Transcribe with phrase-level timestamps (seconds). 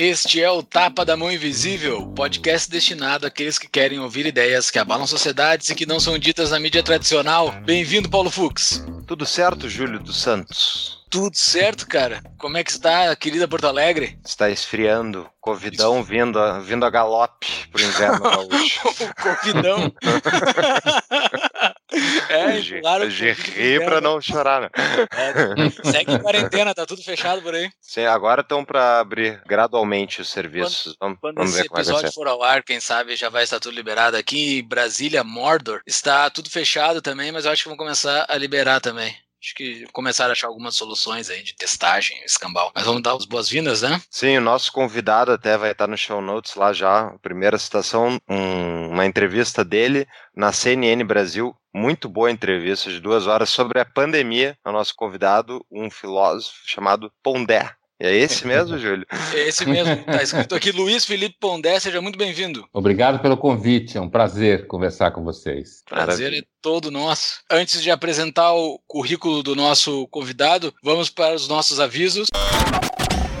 [0.00, 4.78] Este é o Tapa da Mão Invisível, podcast destinado àqueles que querem ouvir ideias que
[4.78, 7.50] abalam sociedades e que não são ditas na mídia tradicional.
[7.64, 8.80] Bem-vindo, Paulo Fux.
[9.08, 11.04] Tudo certo, Júlio dos Santos?
[11.10, 12.22] Tudo certo, cara.
[12.38, 14.16] Como é que está, querida Porto Alegre?
[14.24, 15.28] Está esfriando.
[15.40, 18.88] Covidão vindo a, vindo a galope pro inverno gaúcho.
[18.88, 19.92] o Covidão.
[22.28, 23.08] é, claro.
[23.08, 24.70] ri pra não chorar, né?
[24.74, 27.70] É, segue em quarentena, tá tudo fechado por aí.
[27.80, 30.96] Sim, agora estão para abrir gradualmente os serviços.
[30.98, 33.44] Quando, vamos, quando vamos esse ver como episódio for ao ar, quem sabe já vai
[33.44, 34.16] estar tudo liberado.
[34.16, 38.36] Aqui em Brasília, Mordor, está tudo fechado também, mas eu acho que vão começar a
[38.36, 39.14] liberar também.
[39.40, 42.72] Acho que começaram a achar algumas soluções aí de testagem, escambau.
[42.74, 44.00] Mas vamos dar as boas-vindas, né?
[44.10, 47.14] Sim, o nosso convidado até vai estar no show notes lá já.
[47.22, 51.54] Primeira citação, um, uma entrevista dele na CNN Brasil.
[51.74, 54.56] Muito boa entrevista de duas horas sobre a pandemia.
[54.64, 57.70] O nosso convidado, um filósofo chamado Pondé.
[58.00, 59.04] É esse mesmo, Júlio?
[59.34, 59.92] É esse mesmo.
[59.94, 62.66] Está escrito aqui Luiz Felipe Pondé, seja muito bem-vindo.
[62.72, 65.82] Obrigado pelo convite, é um prazer conversar com vocês.
[65.84, 66.40] Prazer Maravilha.
[66.40, 67.40] é todo nosso.
[67.50, 72.28] Antes de apresentar o currículo do nosso convidado, vamos para os nossos avisos.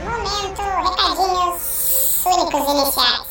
[0.04, 3.27] Momento, recadinhos únicos iniciais.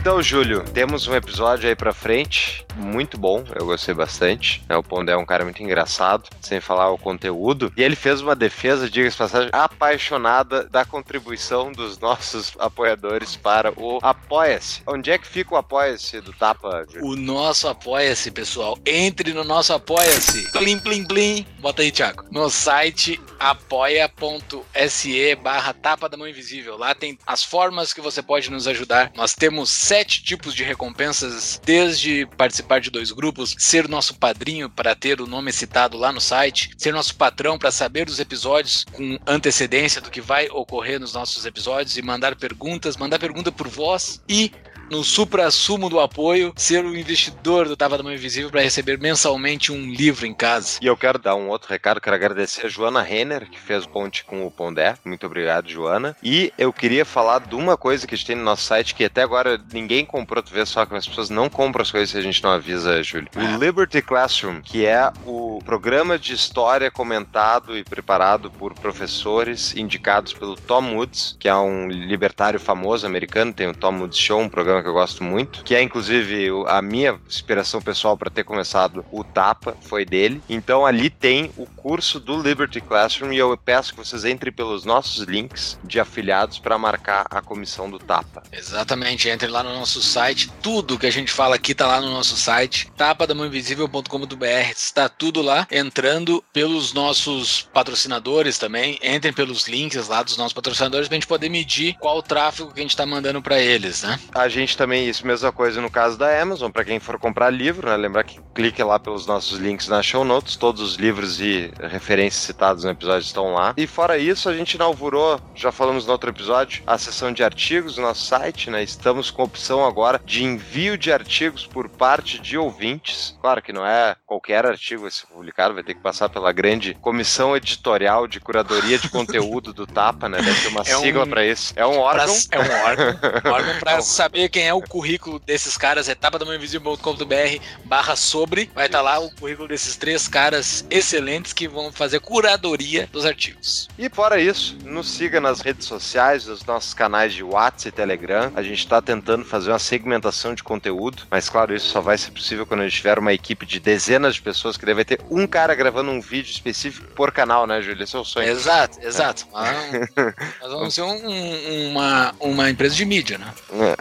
[0.00, 4.62] Então, Júlio, temos um episódio aí pra frente, muito bom, eu gostei bastante.
[4.70, 7.72] O Pondé é um cara muito engraçado, sem falar o conteúdo.
[7.76, 13.98] E ele fez uma defesa, diga-se passagem, apaixonada da contribuição dos nossos apoiadores para o
[14.02, 14.82] Apoia-se.
[14.86, 16.86] Onde é que fica o Apoia-se do Tapa?
[17.00, 18.78] O nosso Apoia-se, pessoal.
[18.86, 20.50] Entre no nosso Apoia-se.
[20.52, 21.46] Plim, plim, plim.
[21.60, 22.24] Bota aí, Thiago.
[22.30, 26.76] No site apoia.se barra Tapa da Mão Invisível.
[26.76, 29.10] Lá tem as formas que você pode nos ajudar.
[29.16, 34.94] Nós temos sete tipos de recompensas, desde participar de dois grupos, ser nosso padrinho para
[34.94, 39.18] ter o nome citado lá no site, ser nosso patrão para saber dos episódios com
[39.26, 44.22] antecedência do que vai ocorrer nos nossos episódios e mandar perguntas, mandar pergunta por voz
[44.28, 44.52] e
[44.90, 49.72] no supra-sumo do apoio, ser o investidor do Tava da Mão Invisível para receber mensalmente
[49.72, 50.78] um livro em casa.
[50.82, 53.88] E eu quero dar um outro recado, quero agradecer a Joana Renner, que fez o
[53.88, 54.96] ponte com o Pondé.
[55.04, 56.16] Muito obrigado, Joana.
[56.22, 59.04] E eu queria falar de uma coisa que a gente tem no nosso site, que
[59.04, 62.18] até agora ninguém comprou, tu vê só que as pessoas não compram as coisas se
[62.18, 63.28] a gente não avisa, Júlio.
[63.36, 63.56] O é.
[63.56, 70.56] Liberty Classroom, que é o programa de história comentado e preparado por professores indicados pelo
[70.56, 74.79] Tom Woods, que é um libertário famoso americano, tem o Tom Woods Show, um programa
[74.82, 79.22] que eu gosto muito, que é inclusive a minha inspiração pessoal para ter começado o
[79.24, 80.42] Tapa, foi dele.
[80.48, 84.84] Então ali tem o curso do Liberty Classroom e eu peço que vocês entrem pelos
[84.84, 88.42] nossos links de afiliados para marcar a comissão do Tapa.
[88.52, 92.10] Exatamente, entre lá no nosso site, tudo que a gente fala aqui tá lá no
[92.10, 100.22] nosso site, tapadamãoinvisível.com.br, está tudo lá, entrando pelos nossos patrocinadores também, entrem pelos links lá
[100.22, 103.42] dos nossos patrocinadores pra gente poder medir qual o tráfego que a gente tá mandando
[103.42, 104.18] para eles, né?
[104.34, 107.50] A gente gente também, isso mesma coisa no caso da Amazon, para quem for comprar
[107.50, 107.96] livro, né?
[107.96, 112.42] Lembrar que clique lá pelos nossos links na show notes, todos os livros e referências
[112.42, 113.74] citados no episódio estão lá.
[113.76, 117.96] E fora isso, a gente inaugurou, já falamos no outro episódio, a seção de artigos
[117.96, 118.82] do nosso site, né?
[118.82, 123.36] Estamos com a opção agora de envio de artigos por parte de ouvintes.
[123.40, 127.56] Claro que não é qualquer artigo ser publicado, vai ter que passar pela grande comissão
[127.56, 130.40] editorial de curadoria de conteúdo do Tapa, né?
[130.40, 131.28] Deve ter uma é sigla um...
[131.28, 131.72] para isso.
[131.74, 132.36] É um órgão.
[132.48, 132.58] Pra...
[132.58, 133.06] É um órgão.
[133.50, 138.86] um órgão para saber quem é o currículo desses caras, é tapadamainvisível.com.br barra sobre, vai
[138.86, 143.88] estar tá lá o currículo desses três caras excelentes que vão fazer curadoria dos artigos.
[143.98, 148.52] E fora isso, nos siga nas redes sociais, nos nossos canais de WhatsApp e Telegram.
[148.54, 152.30] A gente está tentando fazer uma segmentação de conteúdo, mas claro, isso só vai ser
[152.30, 155.46] possível quando a gente tiver uma equipe de dezenas de pessoas que deve ter um
[155.46, 158.02] cara gravando um vídeo específico por canal, né, Júlio?
[158.02, 158.48] Esse é o sonho.
[158.48, 159.46] Exato, exato.
[159.54, 160.32] É.
[160.60, 163.52] Nós vamos ser um, um, uma, uma empresa de mídia, né?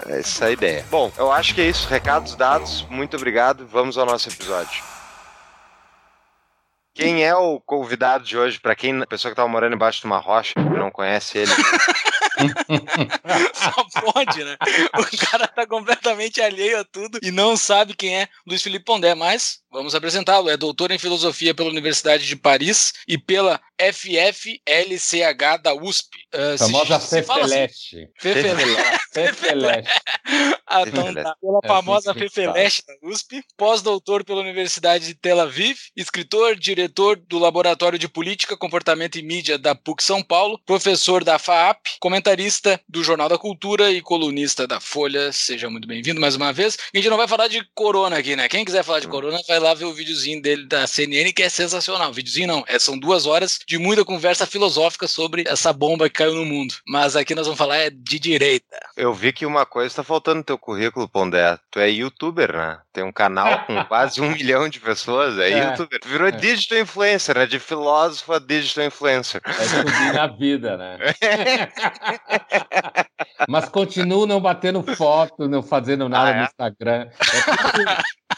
[0.08, 0.86] É, isso aí a ideia.
[0.90, 1.88] Bom, eu acho que é isso.
[1.88, 2.86] Recados dados.
[2.90, 3.68] Muito obrigado.
[3.68, 4.84] Vamos ao nosso episódio.
[6.94, 8.60] Quem é o convidado de hoje?
[8.60, 11.52] Para quem, pessoa que estava morando embaixo de uma rocha, não conhece ele.
[13.54, 14.58] Só pode, né?
[14.98, 19.16] O cara tá completamente alheio a tudo e não sabe quem é Luiz Felipe Pondé,
[19.16, 20.50] mas vamos apresentá-lo.
[20.50, 26.10] É doutor em filosofia pela Universidade de Paris e pela FFLCH da USP.
[26.34, 28.10] Uh, famosa Fefeleste.
[28.20, 29.00] Fefeleste.
[29.14, 29.92] Fefeleste.
[30.72, 31.36] Ah, então tá.
[31.42, 33.42] Pela é famosa Fefeleste da USP.
[33.58, 35.80] Pós-doutor pela Universidade de Tel Aviv.
[35.96, 40.62] Escritor, diretor do Laboratório de Política, Comportamento e Mídia da PUC São Paulo.
[40.68, 41.80] Professor da FAAP.
[42.00, 45.32] Comentarista comentarista do Jornal da Cultura e colunista da Folha.
[45.32, 46.78] Seja muito bem-vindo mais uma vez.
[46.94, 48.48] A gente não vai falar de corona aqui, né?
[48.48, 51.50] Quem quiser falar de corona, vai lá ver o videozinho dele da CNN, que é
[51.50, 52.14] sensacional.
[52.14, 56.36] Videozinho não, é, são duas horas de muita conversa filosófica sobre essa bomba que caiu
[56.36, 56.76] no mundo.
[56.88, 58.78] Mas aqui nós vamos falar é de direita.
[58.96, 61.58] Eu vi que uma coisa está faltando no teu currículo, Pondé.
[61.72, 62.80] Tu é youtuber, né?
[62.94, 65.70] Tem um canal com quase um milhão de pessoas, é, É.
[65.70, 66.00] youtuber.
[66.00, 67.46] Tu virou digital influencer, né?
[67.46, 69.42] De filósofo a digital influencer.
[69.46, 70.98] É subir na vida, né?
[73.48, 76.38] Mas continuo não batendo foto, não fazendo nada Ah, é?
[76.40, 77.08] no Instagram.
[77.20, 77.86] É tudo,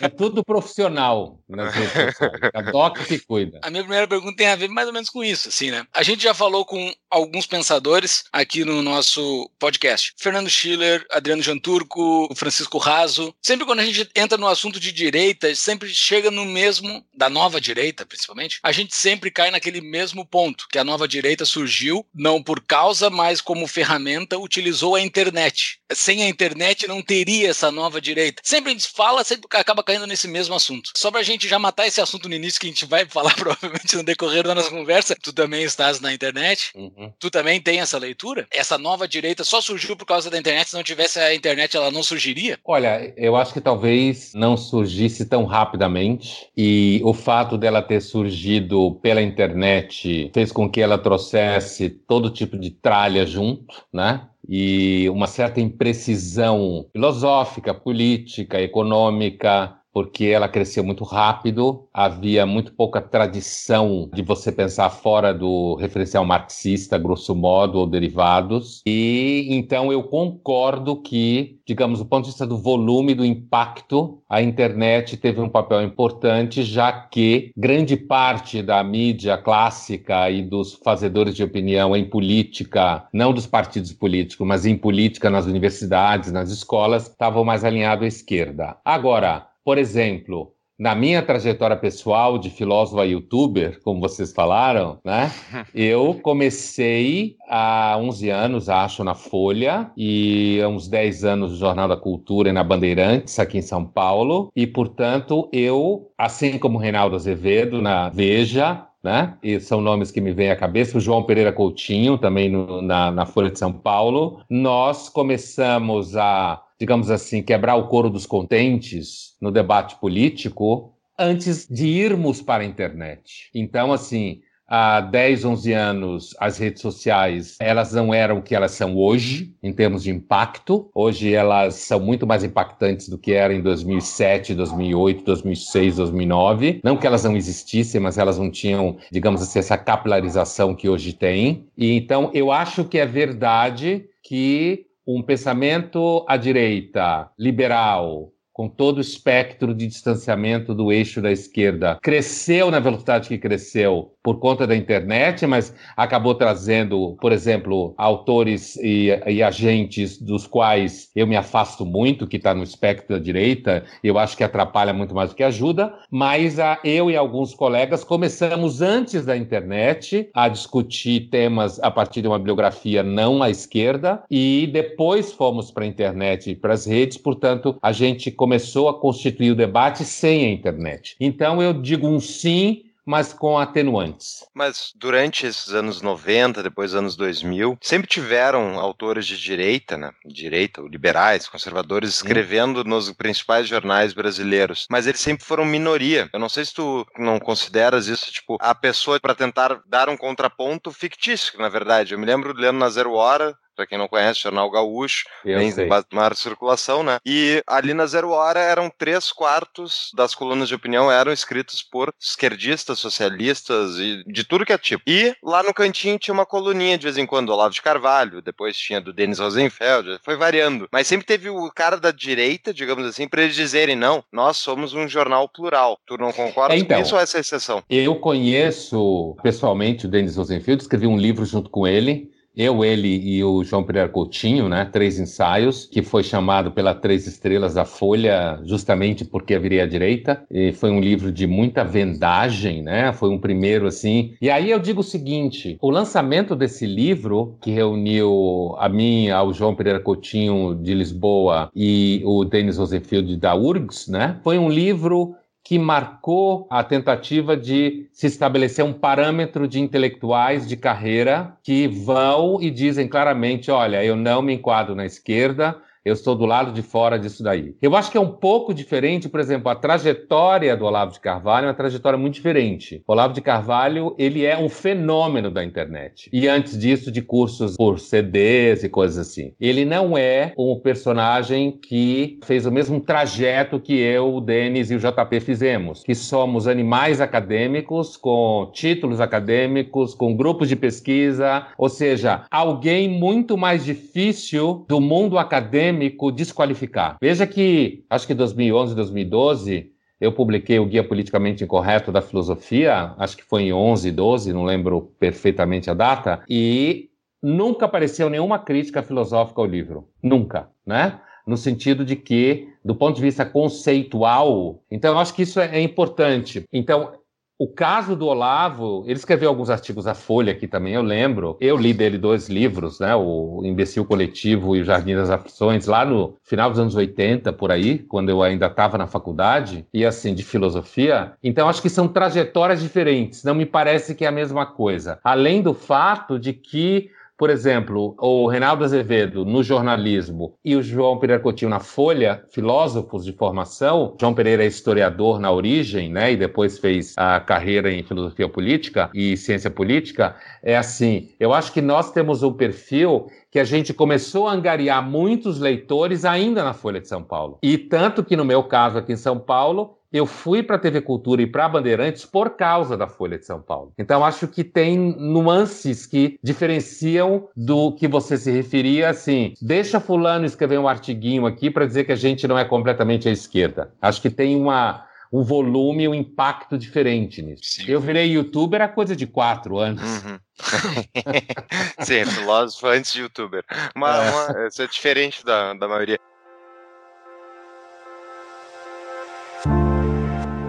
[0.01, 1.10] é tudo profissional
[1.47, 2.51] nas redes sociais.
[2.53, 3.59] A Doc que cuida.
[3.63, 5.85] A minha primeira pergunta tem a ver mais ou menos com isso, assim, né?
[5.93, 10.13] A gente já falou com alguns pensadores aqui no nosso podcast.
[10.17, 13.35] Fernando Schiller, Adriano Janturco, Francisco Raso.
[13.41, 17.59] Sempre quando a gente entra no assunto de direita, sempre chega no mesmo, da nova
[17.59, 22.41] direita, principalmente, a gente sempre cai naquele mesmo ponto, que a nova direita surgiu não
[22.41, 25.79] por causa, mas como ferramenta utilizou a internet.
[25.93, 28.41] Sem a internet não teria essa nova direita.
[28.45, 30.91] Sempre a gente fala, sempre acaba caindo nesse mesmo assunto.
[30.95, 33.95] Só pra gente já matar esse assunto no início, que a gente vai falar provavelmente
[33.95, 37.00] no decorrer da nossa conversa, tu também estás na internet, Uhum.
[37.19, 38.47] Tu também tem essa leitura?
[38.51, 41.91] Essa nova direita só surgiu por causa da internet, se não tivesse a internet ela
[41.91, 42.59] não surgiria?
[42.63, 48.99] Olha, eu acho que talvez não surgisse tão rapidamente e o fato dela ter surgido
[49.01, 54.27] pela internet fez com que ela trouxesse todo tipo de tralha junto, né?
[54.47, 63.01] E uma certa imprecisão filosófica, política, econômica, porque ela cresceu muito rápido, havia muito pouca
[63.01, 68.81] tradição de você pensar fora do referencial marxista, grosso modo, ou derivados.
[68.85, 74.41] E então eu concordo que, digamos, do ponto de vista do volume, do impacto, a
[74.41, 81.35] internet teve um papel importante, já que grande parte da mídia clássica e dos fazedores
[81.35, 87.07] de opinião em política, não dos partidos políticos, mas em política nas universidades, nas escolas,
[87.07, 88.77] estavam mais alinhados à esquerda.
[88.85, 95.31] Agora, por exemplo, na minha trajetória pessoal de filósofo a youtuber, como vocês falaram, né?
[95.75, 101.87] Eu comecei há 11 anos, acho, na Folha e há uns 10 anos no Jornal
[101.87, 104.49] da Cultura e na Bandeirantes, aqui em São Paulo.
[104.55, 109.35] E, portanto, eu, assim como Reinaldo Azevedo, na Veja, né?
[109.41, 110.97] E são nomes que me vêm à cabeça.
[110.97, 114.41] O João Pereira Coutinho, também no- na, na Folha de São Paulo.
[114.49, 121.85] Nós começamos a, digamos assim, quebrar o couro dos contentes no debate político antes de
[121.85, 123.51] irmos para a internet.
[123.53, 128.71] Então, assim, há 10, 11 anos, as redes sociais, elas não eram o que elas
[128.71, 130.89] são hoje, em termos de impacto.
[130.95, 136.81] Hoje elas são muito mais impactantes do que eram em 2007, 2008, 2006, 2009.
[136.83, 141.13] Não que elas não existissem, mas elas não tinham, digamos assim, essa capilarização que hoje
[141.13, 141.67] tem.
[141.77, 148.97] E então, eu acho que é verdade que um pensamento à direita, liberal, com todo
[148.97, 154.67] o espectro de distanciamento do eixo da esquerda, cresceu na velocidade que cresceu por conta
[154.67, 161.35] da internet, mas acabou trazendo, por exemplo, autores e, e agentes dos quais eu me
[161.35, 165.35] afasto muito, que está no espectro da direita, eu acho que atrapalha muito mais do
[165.35, 171.79] que ajuda, mas a, eu e alguns colegas começamos antes da internet a discutir temas
[171.79, 176.55] a partir de uma bibliografia não à esquerda e depois fomos para a internet e
[176.55, 181.15] para as redes, portanto, a gente começou a constituir o debate sem a internet.
[181.19, 184.43] Então eu digo um sim, mas com atenuantes.
[184.51, 190.09] Mas durante esses anos 90, depois anos 2000, sempre tiveram autores de direita, né?
[190.25, 194.87] Direita, liberais, conservadores, escrevendo nos principais jornais brasileiros.
[194.89, 196.27] Mas eles sempre foram minoria.
[196.33, 200.17] Eu não sei se tu não consideras isso, tipo, a pessoa para tentar dar um
[200.17, 202.15] contraponto fictício, na verdade.
[202.15, 205.71] Eu me lembro lendo na Zero Hora, Pra quem não conhece, Jornal Gaúcho, Eu em
[205.71, 205.87] sei.
[206.11, 207.19] maior circulação, né?
[207.25, 212.13] E ali na Zero Hora eram três quartos das colunas de opinião eram escritos por
[212.19, 215.03] esquerdistas, socialistas e de tudo que é tipo.
[215.07, 218.41] E lá no cantinho tinha uma coluninha de vez em quando, do Olavo de Carvalho,
[218.41, 220.87] depois tinha do Denis Rosenfeld, foi variando.
[220.91, 224.93] Mas sempre teve o cara da direita, digamos assim, pra eles dizerem, não, nós somos
[224.93, 225.97] um jornal plural.
[226.05, 226.97] Tu não concorda É, então.
[226.97, 227.83] com isso ou essa é exceção?
[227.89, 232.30] Eu conheço pessoalmente o Denis Rosenfield, escrevi um livro junto com ele.
[232.55, 234.83] Eu, ele e o João Pereira Coutinho, né?
[234.83, 240.43] Três ensaios, que foi chamado pela Três Estrelas da Folha, justamente porque virei à direita.
[240.51, 243.13] E foi um livro de muita vendagem, né?
[243.13, 244.33] Foi um primeiro, assim.
[244.41, 249.53] E aí eu digo o seguinte: o lançamento desse livro, que reuniu a mim, ao
[249.53, 254.39] João Pereira Coutinho de Lisboa e o Denis Rosenfield da URGS, né?
[254.43, 260.75] Foi um livro que marcou a tentativa de se estabelecer um parâmetro de intelectuais de
[260.75, 266.35] carreira que vão e dizem claramente: olha, eu não me enquadro na esquerda, eu estou
[266.35, 267.75] do lado de fora disso daí.
[267.81, 271.65] Eu acho que é um pouco diferente, por exemplo, a trajetória do Olavo de Carvalho
[271.65, 273.03] é uma trajetória muito diferente.
[273.07, 276.29] O Olavo de Carvalho, ele é um fenômeno da internet.
[276.33, 279.53] E antes disso, de cursos por CDs e coisas assim.
[279.59, 284.95] Ele não é um personagem que fez o mesmo trajeto que eu, o Denis e
[284.95, 291.89] o JP fizemos, que somos animais acadêmicos com títulos acadêmicos, com grupos de pesquisa, ou
[291.89, 297.17] seja, alguém muito mais difícil do mundo acadêmico acadêmico desqualificar.
[297.21, 303.37] Veja que, acho que 2011, 2012, eu publiquei o Guia Politicamente Incorreto da Filosofia, acho
[303.37, 307.09] que foi em 11, 12, não lembro perfeitamente a data, e
[307.41, 310.07] nunca apareceu nenhuma crítica filosófica ao livro.
[310.21, 311.19] Nunca, né?
[311.45, 315.81] No sentido de que, do ponto de vista conceitual, então eu acho que isso é
[315.81, 316.63] importante.
[316.71, 317.13] Então,
[317.61, 321.57] o caso do Olavo, ele escreveu alguns artigos à Folha aqui também, eu lembro.
[321.61, 323.15] Eu li dele dois livros, né?
[323.15, 327.71] O Imbecil Coletivo e o Jardim das Aflições, lá no final dos anos 80, por
[327.71, 331.33] aí, quando eu ainda estava na faculdade, e assim, de filosofia.
[331.43, 335.19] Então, acho que são trajetórias diferentes, não me parece que é a mesma coisa.
[335.23, 337.11] Além do fato de que
[337.41, 343.25] por exemplo, o Reinaldo Azevedo no jornalismo e o João Pereira Coutinho na Folha, filósofos
[343.25, 344.15] de formação.
[344.21, 349.09] João Pereira é historiador na origem, né, e depois fez a carreira em filosofia política
[349.11, 350.35] e ciência política.
[350.61, 355.03] É assim, eu acho que nós temos um perfil que a gente começou a angariar
[355.03, 357.57] muitos leitores ainda na Folha de São Paulo.
[357.63, 361.01] E tanto que no meu caso aqui em São Paulo, eu fui para a TV
[361.01, 363.93] Cultura e para a Bandeirantes por causa da Folha de São Paulo.
[363.97, 369.53] Então acho que tem nuances que diferenciam do que você se referia assim.
[369.61, 373.31] Deixa fulano escrever um artiguinho aqui para dizer que a gente não é completamente à
[373.31, 373.93] esquerda.
[374.01, 377.63] Acho que tem uma um volume, um impacto diferente nisso.
[377.63, 377.85] Sim.
[377.87, 380.03] Eu virei youtuber há coisa de quatro anos.
[380.03, 380.37] Uhum.
[382.03, 383.63] Sim, filósofo antes de youtuber.
[383.95, 384.29] Uma, é.
[384.29, 386.19] Uma, isso é diferente da, da maioria.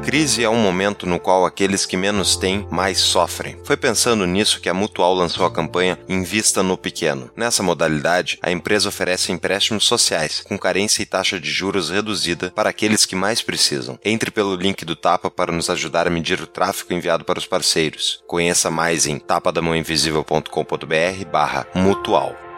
[0.04, 3.56] Crise é um momento no qual aqueles que menos têm mais sofrem.
[3.64, 7.30] Foi pensando nisso que a Mutual lançou a campanha Invista no Pequeno.
[7.36, 12.70] Nessa modalidade, a empresa oferece empréstimos sociais, com carência e taxa de juros reduzida para
[12.70, 13.96] aqueles que mais precisam.
[14.04, 17.46] Entre pelo link do Tapa para nos ajudar a medir o tráfego enviado para os
[17.46, 18.22] parceiros.
[18.26, 22.51] Conheça mais em tapadamãoinvisível.com.br barra mutual.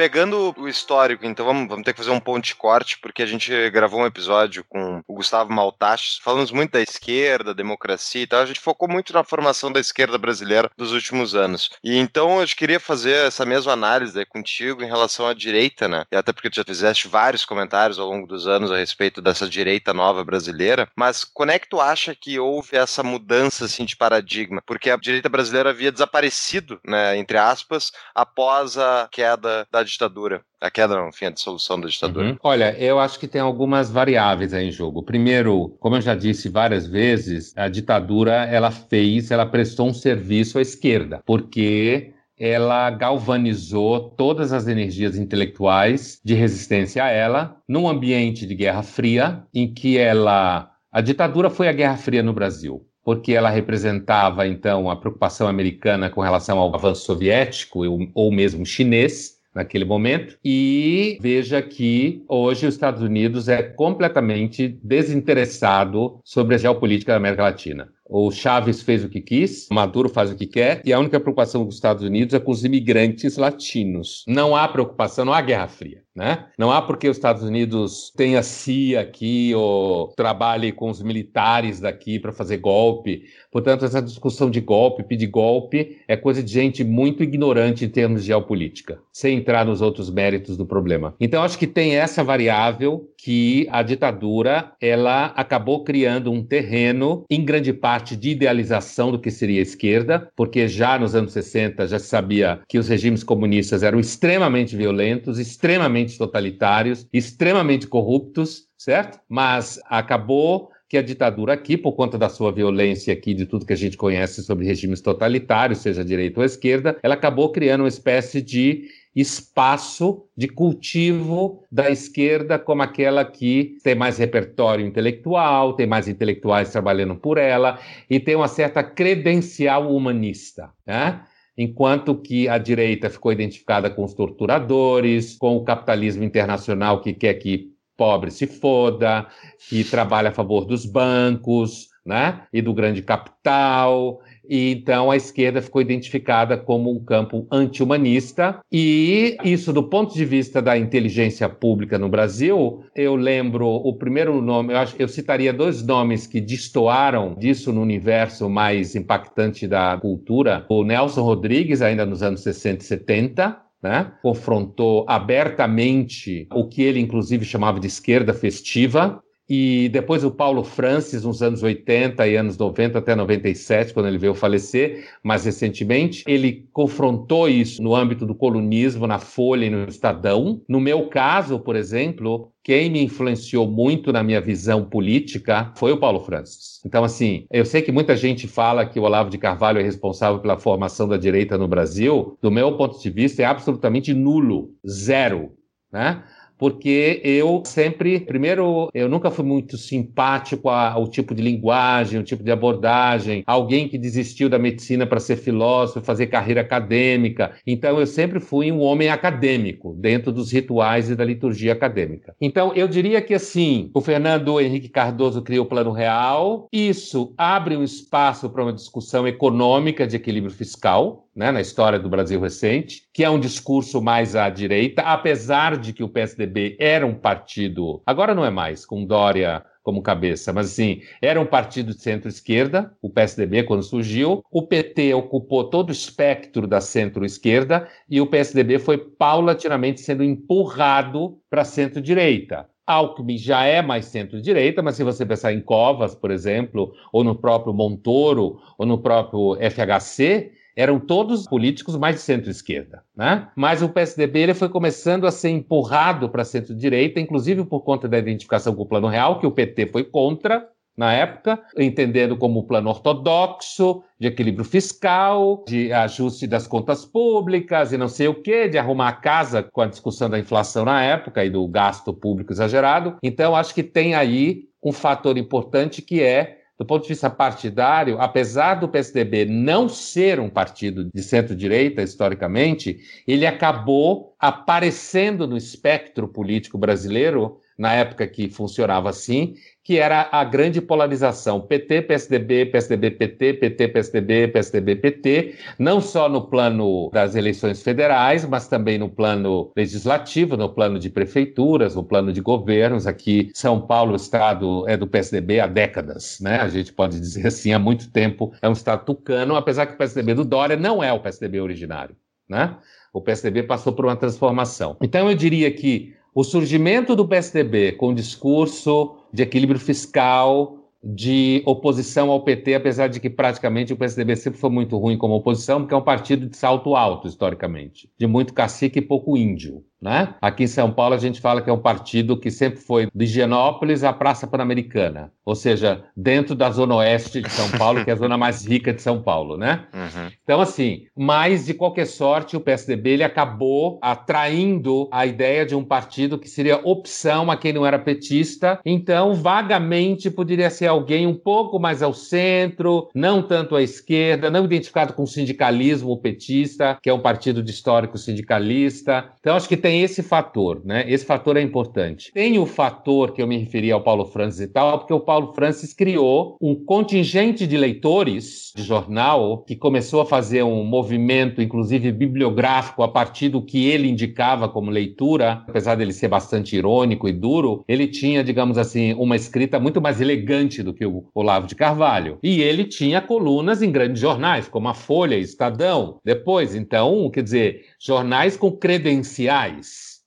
[0.00, 3.26] Pegando o histórico, então vamos, vamos ter que fazer um ponto de corte, porque a
[3.26, 8.40] gente gravou um episódio com o Gustavo Maltachos, falamos muito da esquerda, democracia e tal,
[8.40, 11.68] a gente focou muito na formação da esquerda brasileira dos últimos anos.
[11.84, 16.06] E então eu queria fazer essa mesma análise contigo em relação à direita, né?
[16.10, 19.46] E até porque tu já fizeste vários comentários ao longo dos anos a respeito dessa
[19.46, 23.96] direita nova brasileira, mas quando é que tu acha que houve essa mudança assim, de
[23.96, 24.62] paradigma?
[24.64, 30.42] Porque a direita brasileira havia desaparecido, né, entre aspas, após a queda da ditadura.
[30.60, 32.30] A queda, enfim, a dissolução da ditadura.
[32.30, 32.38] Uhum.
[32.42, 35.02] Olha, eu acho que tem algumas variáveis aí em jogo.
[35.02, 40.58] Primeiro, como eu já disse várias vezes, a ditadura ela fez, ela prestou um serviço
[40.58, 48.46] à esquerda, porque ela galvanizou todas as energias intelectuais de resistência a ela num ambiente
[48.46, 53.32] de Guerra Fria, em que ela a ditadura foi a Guerra Fria no Brasil porque
[53.32, 57.80] ela representava então a preocupação americana com relação ao avanço soviético
[58.14, 60.38] ou mesmo chinês, naquele momento.
[60.44, 67.42] E veja que hoje os Estados Unidos é completamente desinteressado sobre a geopolítica da América
[67.42, 67.88] Latina.
[68.12, 71.64] O Chaves fez o que quis, Maduro faz o que quer, e a única preocupação
[71.64, 74.24] dos Estados Unidos é com os imigrantes latinos.
[74.26, 76.02] Não há preocupação, não há Guerra Fria.
[76.12, 76.46] Né?
[76.58, 82.18] Não há porque os Estados Unidos tenha CIA aqui ou trabalhe com os militares daqui
[82.18, 83.22] para fazer golpe.
[83.50, 88.22] Portanto, essa discussão de golpe, pedir golpe, é coisa de gente muito ignorante em termos
[88.22, 91.14] de geopolítica, sem entrar nos outros méritos do problema.
[91.20, 97.44] Então, acho que tem essa variável que a ditadura ela acabou criando um terreno, em
[97.44, 101.98] grande parte, de idealização do que seria a esquerda, porque já nos anos 60 já
[101.98, 109.20] se sabia que os regimes comunistas eram extremamente violentos, extremamente totalitários, extremamente corruptos, certo?
[109.28, 113.72] Mas acabou que a ditadura aqui, por conta da sua violência aqui, de tudo que
[113.72, 118.42] a gente conhece sobre regimes totalitários, seja direita ou esquerda, ela acabou criando uma espécie
[118.42, 126.08] de espaço de cultivo da esquerda como aquela que tem mais repertório intelectual, tem mais
[126.08, 131.22] intelectuais trabalhando por ela e tem uma certa credencial humanista, né?
[131.58, 137.34] Enquanto que a direita ficou identificada com os torturadores, com o capitalismo internacional que quer
[137.34, 139.26] que pobre se foda,
[139.68, 142.42] que trabalha a favor dos bancos, né?
[142.52, 149.36] E do grande capital, e então a esquerda ficou identificada como um campo anti-humanista, e
[149.44, 154.72] isso, do ponto de vista da inteligência pública no Brasil, eu lembro o primeiro nome,
[154.72, 160.66] eu, acho, eu citaria dois nomes que destoaram disso no universo mais impactante da cultura:
[160.68, 164.12] o Nelson Rodrigues, ainda nos anos 60 e 70, né?
[164.20, 171.24] confrontou abertamente o que ele, inclusive, chamava de esquerda festiva, e depois o Paulo Francis,
[171.24, 176.68] nos anos 80 e anos 90 até 97, quando ele veio falecer, mais recentemente, ele
[176.72, 180.62] confrontou isso no âmbito do colunismo na Folha e no Estadão.
[180.68, 185.98] No meu caso, por exemplo, quem me influenciou muito na minha visão política foi o
[185.98, 186.80] Paulo Francis.
[186.86, 190.38] Então, assim, eu sei que muita gente fala que o Olavo de Carvalho é responsável
[190.38, 192.38] pela formação da direita no Brasil.
[192.40, 195.50] Do meu ponto de vista, é absolutamente nulo, zero.
[195.92, 196.22] Né?
[196.60, 202.44] Porque eu sempre, primeiro, eu nunca fui muito simpático ao tipo de linguagem, ao tipo
[202.44, 207.52] de abordagem, alguém que desistiu da medicina para ser filósofo, fazer carreira acadêmica.
[207.66, 212.36] Então eu sempre fui um homem acadêmico, dentro dos rituais e da liturgia acadêmica.
[212.38, 217.74] Então eu diria que assim, o Fernando Henrique Cardoso criou o Plano Real, isso abre
[217.74, 223.04] um espaço para uma discussão econômica de equilíbrio fiscal, né, na história do Brasil recente,
[223.12, 228.02] que é um discurso mais à direita, apesar de que o PSDB era um partido,
[228.04, 232.92] agora não é mais, com Dória como cabeça, mas assim, era um partido de centro-esquerda,
[233.00, 238.78] o PSDB quando surgiu, o PT ocupou todo o espectro da centro-esquerda e o PSDB
[238.78, 242.68] foi paulatinamente sendo empurrado para centro-direita.
[242.86, 247.36] Alckmin já é mais centro-direita, mas se você pensar em Covas, por exemplo, ou no
[247.36, 253.48] próprio Montoro, ou no próprio FHC, eram todos políticos mais de centro-esquerda, né?
[253.54, 258.18] Mas o PSDB ele foi começando a ser empurrado para centro-direita, inclusive por conta da
[258.18, 262.90] identificação com o Plano Real, que o PT foi contra na época, entendendo como plano
[262.90, 268.76] ortodoxo, de equilíbrio fiscal, de ajuste das contas públicas e não sei o quê, de
[268.76, 273.16] arrumar a casa com a discussão da inflação na época e do gasto público exagerado.
[273.22, 278.18] Então, acho que tem aí um fator importante que é do ponto de vista partidário,
[278.18, 286.26] apesar do PSDB não ser um partido de centro-direita historicamente, ele acabou aparecendo no espectro
[286.26, 293.10] político brasileiro na época que funcionava assim, que era a grande polarização PT, PSDB, PSDB,
[293.12, 299.08] PT, PT, PSDB, PSDB, PT, não só no plano das eleições federais, mas também no
[299.08, 303.06] plano legislativo, no plano de prefeituras, no plano de governos.
[303.06, 306.60] Aqui, São Paulo, o estado é do PSDB há décadas, né?
[306.60, 309.96] A gente pode dizer assim, há muito tempo é um estado tucano, apesar que o
[309.96, 312.14] PSDB do Dória não é o PSDB originário,
[312.46, 312.76] né?
[313.10, 314.98] O PSDB passou por uma transformação.
[315.00, 322.30] Então, eu diria que o surgimento do PSDB com discurso de equilíbrio fiscal, de oposição
[322.30, 325.94] ao PT, apesar de que praticamente o PSDB sempre foi muito ruim como oposição, porque
[325.94, 329.82] é um partido de salto alto, historicamente, de muito cacique e pouco índio.
[330.00, 330.34] Né?
[330.40, 333.24] Aqui em São Paulo a gente fala que é um partido que sempre foi de
[333.24, 338.14] Higienópolis à Praça Pan-Americana, ou seja, dentro da zona oeste de São Paulo, que é
[338.14, 339.84] a zona mais rica de São Paulo, né?
[339.92, 340.30] Uhum.
[340.42, 345.84] Então, assim, mas de qualquer sorte, o PSDB ele acabou atraindo a ideia de um
[345.84, 351.34] partido que seria opção a quem não era petista, então vagamente poderia ser alguém um
[351.34, 357.10] pouco mais ao centro, não tanto à esquerda, não identificado com o sindicalismo petista, que
[357.10, 359.30] é um partido de histórico sindicalista.
[359.40, 361.04] Então, acho que tem tem esse fator, né?
[361.08, 362.30] Esse fator é importante.
[362.32, 365.52] Tem o fator que eu me referi ao Paulo Francis e tal, porque o Paulo
[365.52, 372.12] Francis criou um contingente de leitores de jornal que começou a fazer um movimento, inclusive
[372.12, 377.32] bibliográfico, a partir do que ele indicava como leitura, apesar dele ser bastante irônico e
[377.32, 381.74] duro, ele tinha, digamos assim, uma escrita muito mais elegante do que o Olavo de
[381.74, 382.38] Carvalho.
[382.44, 386.20] E ele tinha colunas em grandes jornais, como a Folha Estadão.
[386.24, 389.79] Depois, então, quer dizer, jornais com credenciais.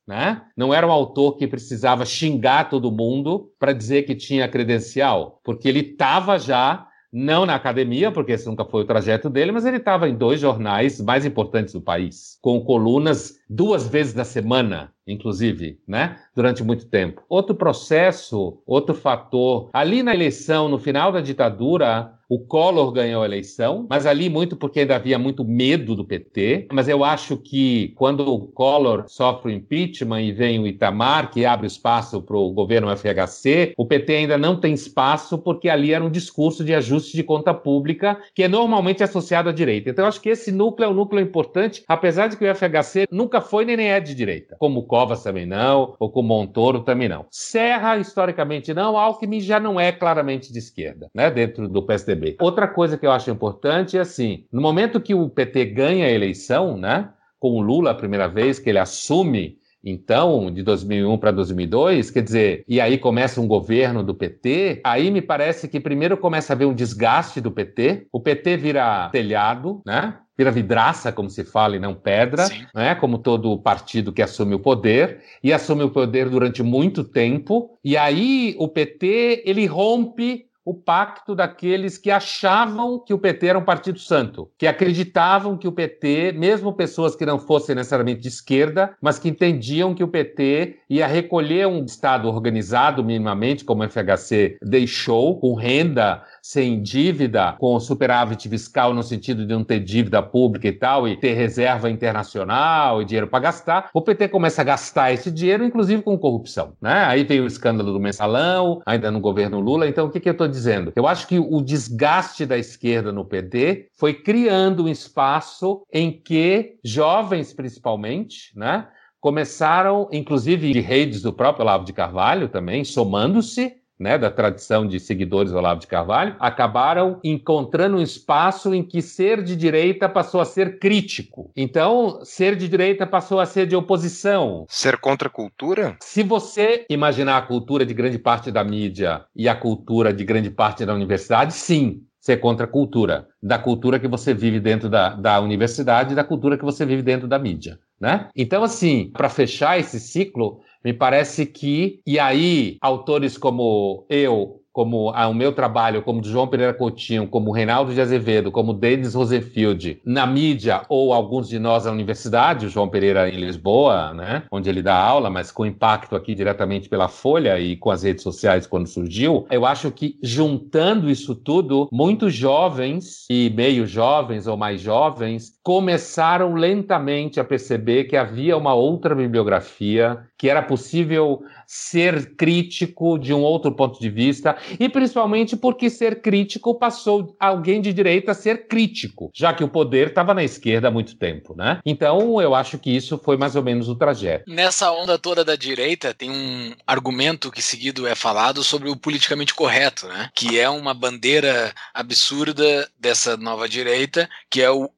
[0.06, 0.42] Né?
[0.58, 5.68] Não era um autor que precisava xingar todo mundo para dizer que tinha credencial, porque
[5.68, 9.78] ele estava já não na academia, porque esse nunca foi o trajeto dele, mas ele
[9.78, 15.80] estava em dois jornais mais importantes do país, com colunas duas vezes na semana, inclusive,
[15.88, 16.18] né?
[16.36, 17.24] Durante muito tempo.
[17.30, 23.26] Outro processo, outro fator, ali na eleição, no final da ditadura, o Collor ganhou a
[23.26, 26.68] eleição, mas ali muito porque ainda havia muito medo do PT.
[26.72, 31.46] Mas eu acho que quando o Collor sofre o impeachment e vem o Itamar, que
[31.46, 36.04] abre espaço para o governo FHC, o PT ainda não tem espaço porque ali era
[36.04, 39.92] um discurso de ajuste de conta pública que é normalmente associado à direita.
[39.92, 43.06] Então eu acho que esse núcleo é um núcleo importante, apesar de que o FHC
[43.12, 47.10] nunca foi nem é de direita, como o Covas também não, ou com Montoro também
[47.10, 47.26] não.
[47.32, 52.38] Serra, historicamente não, Alckmin já não é claramente de esquerda, né, dentro do PSDB.
[52.40, 56.12] Outra coisa que eu acho importante é assim, no momento que o PT ganha a
[56.12, 61.32] eleição, né, com o Lula a primeira vez, que ele assume então, de 2001 para
[61.32, 66.16] 2002, quer dizer, e aí começa um governo do PT, aí me parece que primeiro
[66.16, 70.20] começa a haver um desgaste do PT, o PT vira telhado, né?
[70.38, 72.96] Vira vidraça, como se fala, e não pedra, né?
[72.96, 77.96] como todo partido que assume o poder, e assume o poder durante muito tempo, e
[77.96, 83.66] aí o PT ele rompe o pacto daqueles que achavam que o PT era um
[83.66, 88.96] partido santo, que acreditavam que o PT, mesmo pessoas que não fossem necessariamente de esquerda,
[89.02, 94.58] mas que entendiam que o PT ia recolher um Estado organizado minimamente, como o FHC
[94.62, 100.68] deixou, com renda sem dívida, com superávit fiscal no sentido de não ter dívida pública
[100.68, 105.14] e tal, e ter reserva internacional e dinheiro para gastar, o PT começa a gastar
[105.14, 106.74] esse dinheiro, inclusive com corrupção.
[106.82, 107.06] Né?
[107.06, 109.88] Aí veio o escândalo do mensalão, ainda no governo Lula.
[109.88, 110.92] Então, o que, que eu estou dizendo?
[110.98, 116.76] Eu acho que o desgaste da esquerda no PT foi criando um espaço em que
[116.84, 118.90] jovens, principalmente, né?
[119.22, 125.00] começaram, inclusive de redes do próprio Olavo de Carvalho também, somando-se, né, da tradição de
[125.00, 130.42] seguidores do Olavo de Carvalho, acabaram encontrando um espaço em que ser de direita passou
[130.42, 131.52] a ser crítico.
[131.56, 134.66] Então, ser de direita passou a ser de oposição.
[134.68, 135.96] Ser contra a cultura?
[136.02, 140.50] Se você imaginar a cultura de grande parte da mídia e a cultura de grande
[140.50, 145.10] parte da universidade, sim, ser contra a cultura, da cultura que você vive dentro da,
[145.10, 147.78] da universidade e da cultura que você vive dentro da mídia.
[148.00, 148.30] Né?
[148.34, 155.12] Então, assim, para fechar esse ciclo, me parece que, e aí, autores como eu, como
[155.12, 158.74] ah, o meu trabalho, como do João Pereira Coutinho, como o Reinaldo de Azevedo, como
[158.74, 164.14] Denis Rosenfield, na mídia, ou alguns de nós na universidade, o João Pereira em Lisboa,
[164.16, 168.02] né, onde ele dá aula, mas com impacto aqui diretamente pela Folha e com as
[168.02, 174.48] redes sociais quando surgiu, eu acho que juntando isso tudo, muitos jovens e meio jovens
[174.48, 181.42] ou mais jovens começaram lentamente a perceber que havia uma outra bibliografia, que era possível
[181.66, 187.82] ser crítico de um outro ponto de vista, e principalmente porque ser crítico passou alguém
[187.82, 191.56] de direita a ser crítico, já que o poder estava na esquerda há muito tempo,
[191.56, 191.80] né?
[191.86, 194.44] Então eu acho que isso foi mais ou menos o trajeto.
[194.52, 199.54] Nessa onda toda da direita, tem um argumento que seguido é falado sobre o politicamente
[199.54, 200.30] correto, né?
[200.36, 204.90] Que é uma bandeira absurda dessa nova direita, que é o